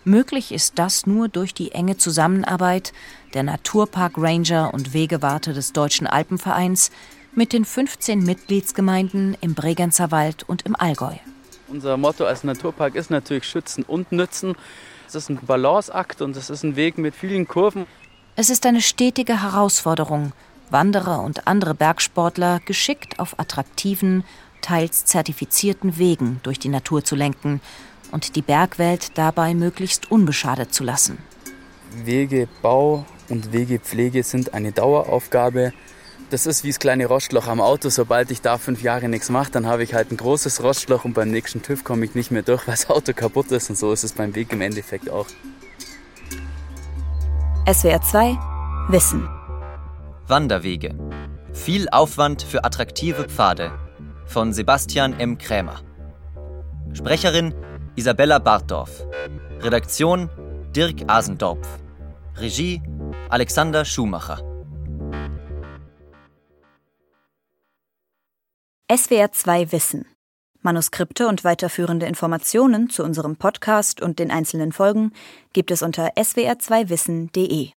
Möglich 0.04 0.52
ist 0.52 0.78
das 0.78 1.08
nur 1.08 1.28
durch 1.28 1.56
die 1.56 1.72
enge 1.72 1.98
Zusammenarbeit 1.98 2.94
der 3.34 3.42
Naturpark 3.42 4.14
Ranger 4.16 4.72
und 4.72 4.94
Wegewarte 4.94 5.54
des 5.54 5.74
Deutschen 5.74 6.06
Alpenvereins 6.06 6.92
mit 7.34 7.52
den 7.52 7.66
15 7.66 8.20
Mitgliedsgemeinden 8.20 9.36
im 9.42 9.56
Bregenzer 9.56 10.12
Wald 10.12 10.44
und 10.48 10.62
im 10.68 10.76
Allgäu. 10.76 11.16
Unser 11.68 11.98
Motto 11.98 12.26
als 12.26 12.44
Naturpark 12.44 12.94
ist 12.94 13.10
natürlich 13.10 13.46
Schützen 13.46 13.84
und 13.84 14.12
Nützen. 14.12 14.56
Es 15.08 15.16
ist 15.16 15.30
ein 15.30 15.40
Balanceakt 15.44 16.22
und 16.22 16.38
es 16.38 16.52
ist 16.52 16.62
ein 16.62 16.76
Weg 16.76 17.00
mit 17.00 17.16
vielen 17.16 17.48
Kurven. 17.48 17.88
Es 18.36 18.52
ist 18.52 18.68
eine 18.68 18.82
stetige 18.82 19.42
Herausforderung, 19.42 20.32
Wanderer 20.70 21.22
und 21.22 21.48
andere 21.48 21.74
Bergsportler 21.74 22.60
geschickt 22.66 23.20
auf 23.20 23.40
attraktiven 23.40 24.24
teils 24.62 25.06
zertifizierten 25.06 25.98
Wegen 25.98 26.40
durch 26.44 26.60
die 26.60 26.70
Natur 26.70 27.04
zu 27.04 27.16
lenken 27.16 27.62
und 28.12 28.36
die 28.36 28.42
Bergwelt 28.42 29.18
dabei 29.18 29.54
möglichst 29.54 30.12
unbeschadet 30.12 30.74
zu 30.74 30.84
lassen. 30.84 31.18
Wegebau 32.04 33.06
und 33.30 33.54
Wegepflege 33.54 34.24
sind 34.24 34.54
eine 34.54 34.72
Daueraufgabe. 34.72 35.74
Das 36.30 36.46
ist 36.46 36.64
wie 36.64 36.70
das 36.70 36.80
kleine 36.80 37.06
Rostloch 37.06 37.48
am 37.48 37.62
Auto. 37.62 37.90
Sobald 37.90 38.32
ich 38.32 38.42
da 38.42 38.58
fünf 38.58 38.82
Jahre 38.82 39.08
nichts 39.10 39.30
mache, 39.30 39.52
dann 39.52 39.68
habe 39.68 39.84
ich 39.84 39.94
halt 39.94 40.12
ein 40.12 40.18
großes 40.18 40.64
Rostloch 40.64 41.06
und 41.06 41.14
beim 41.14 41.30
nächsten 41.30 41.62
TÜV 41.62 41.84
komme 41.84 42.06
ich 42.06 42.16
nicht 42.16 42.32
mehr 42.32 42.42
durch, 42.42 42.62
weil 42.68 42.76
das 42.76 42.90
Auto 42.90 43.14
kaputt 43.14 43.52
ist. 43.52 43.70
Und 43.70 43.78
so 43.78 43.92
ist 43.92 44.04
es 44.04 44.14
beim 44.14 44.36
Weg 44.36 44.52
im 44.52 44.62
Endeffekt 44.62 45.10
auch. 45.10 45.28
SWR 47.72 48.02
2 48.02 48.38
Wissen 48.90 49.28
Wanderwege. 50.28 50.96
Viel 51.54 51.88
Aufwand 51.90 52.42
für 52.42 52.64
attraktive 52.64 53.26
Pfade 53.26 53.72
von 54.26 54.54
Sebastian 54.54 55.20
M. 55.20 55.38
Krämer. 55.38 55.82
Sprecherin 56.94 57.54
Isabella 57.96 58.40
Bartdorf. 58.40 59.06
Redaktion 59.62 60.30
Dirk 60.76 61.04
Asendorf. 61.08 61.68
Regie 62.38 62.82
Alexander 63.30 63.86
Schumacher. 63.86 64.40
SWR 68.92 69.32
2 69.32 69.72
Wissen. 69.72 70.06
Manuskripte 70.62 71.28
und 71.28 71.44
weiterführende 71.44 72.06
Informationen 72.08 72.90
zu 72.90 73.04
unserem 73.04 73.36
Podcast 73.36 74.02
und 74.02 74.20
den 74.20 74.32
einzelnen 74.32 74.72
Folgen 74.72 75.12
gibt 75.54 75.72
es 75.72 75.82
unter 75.82 76.10
swr2wissen.de. 76.18 77.70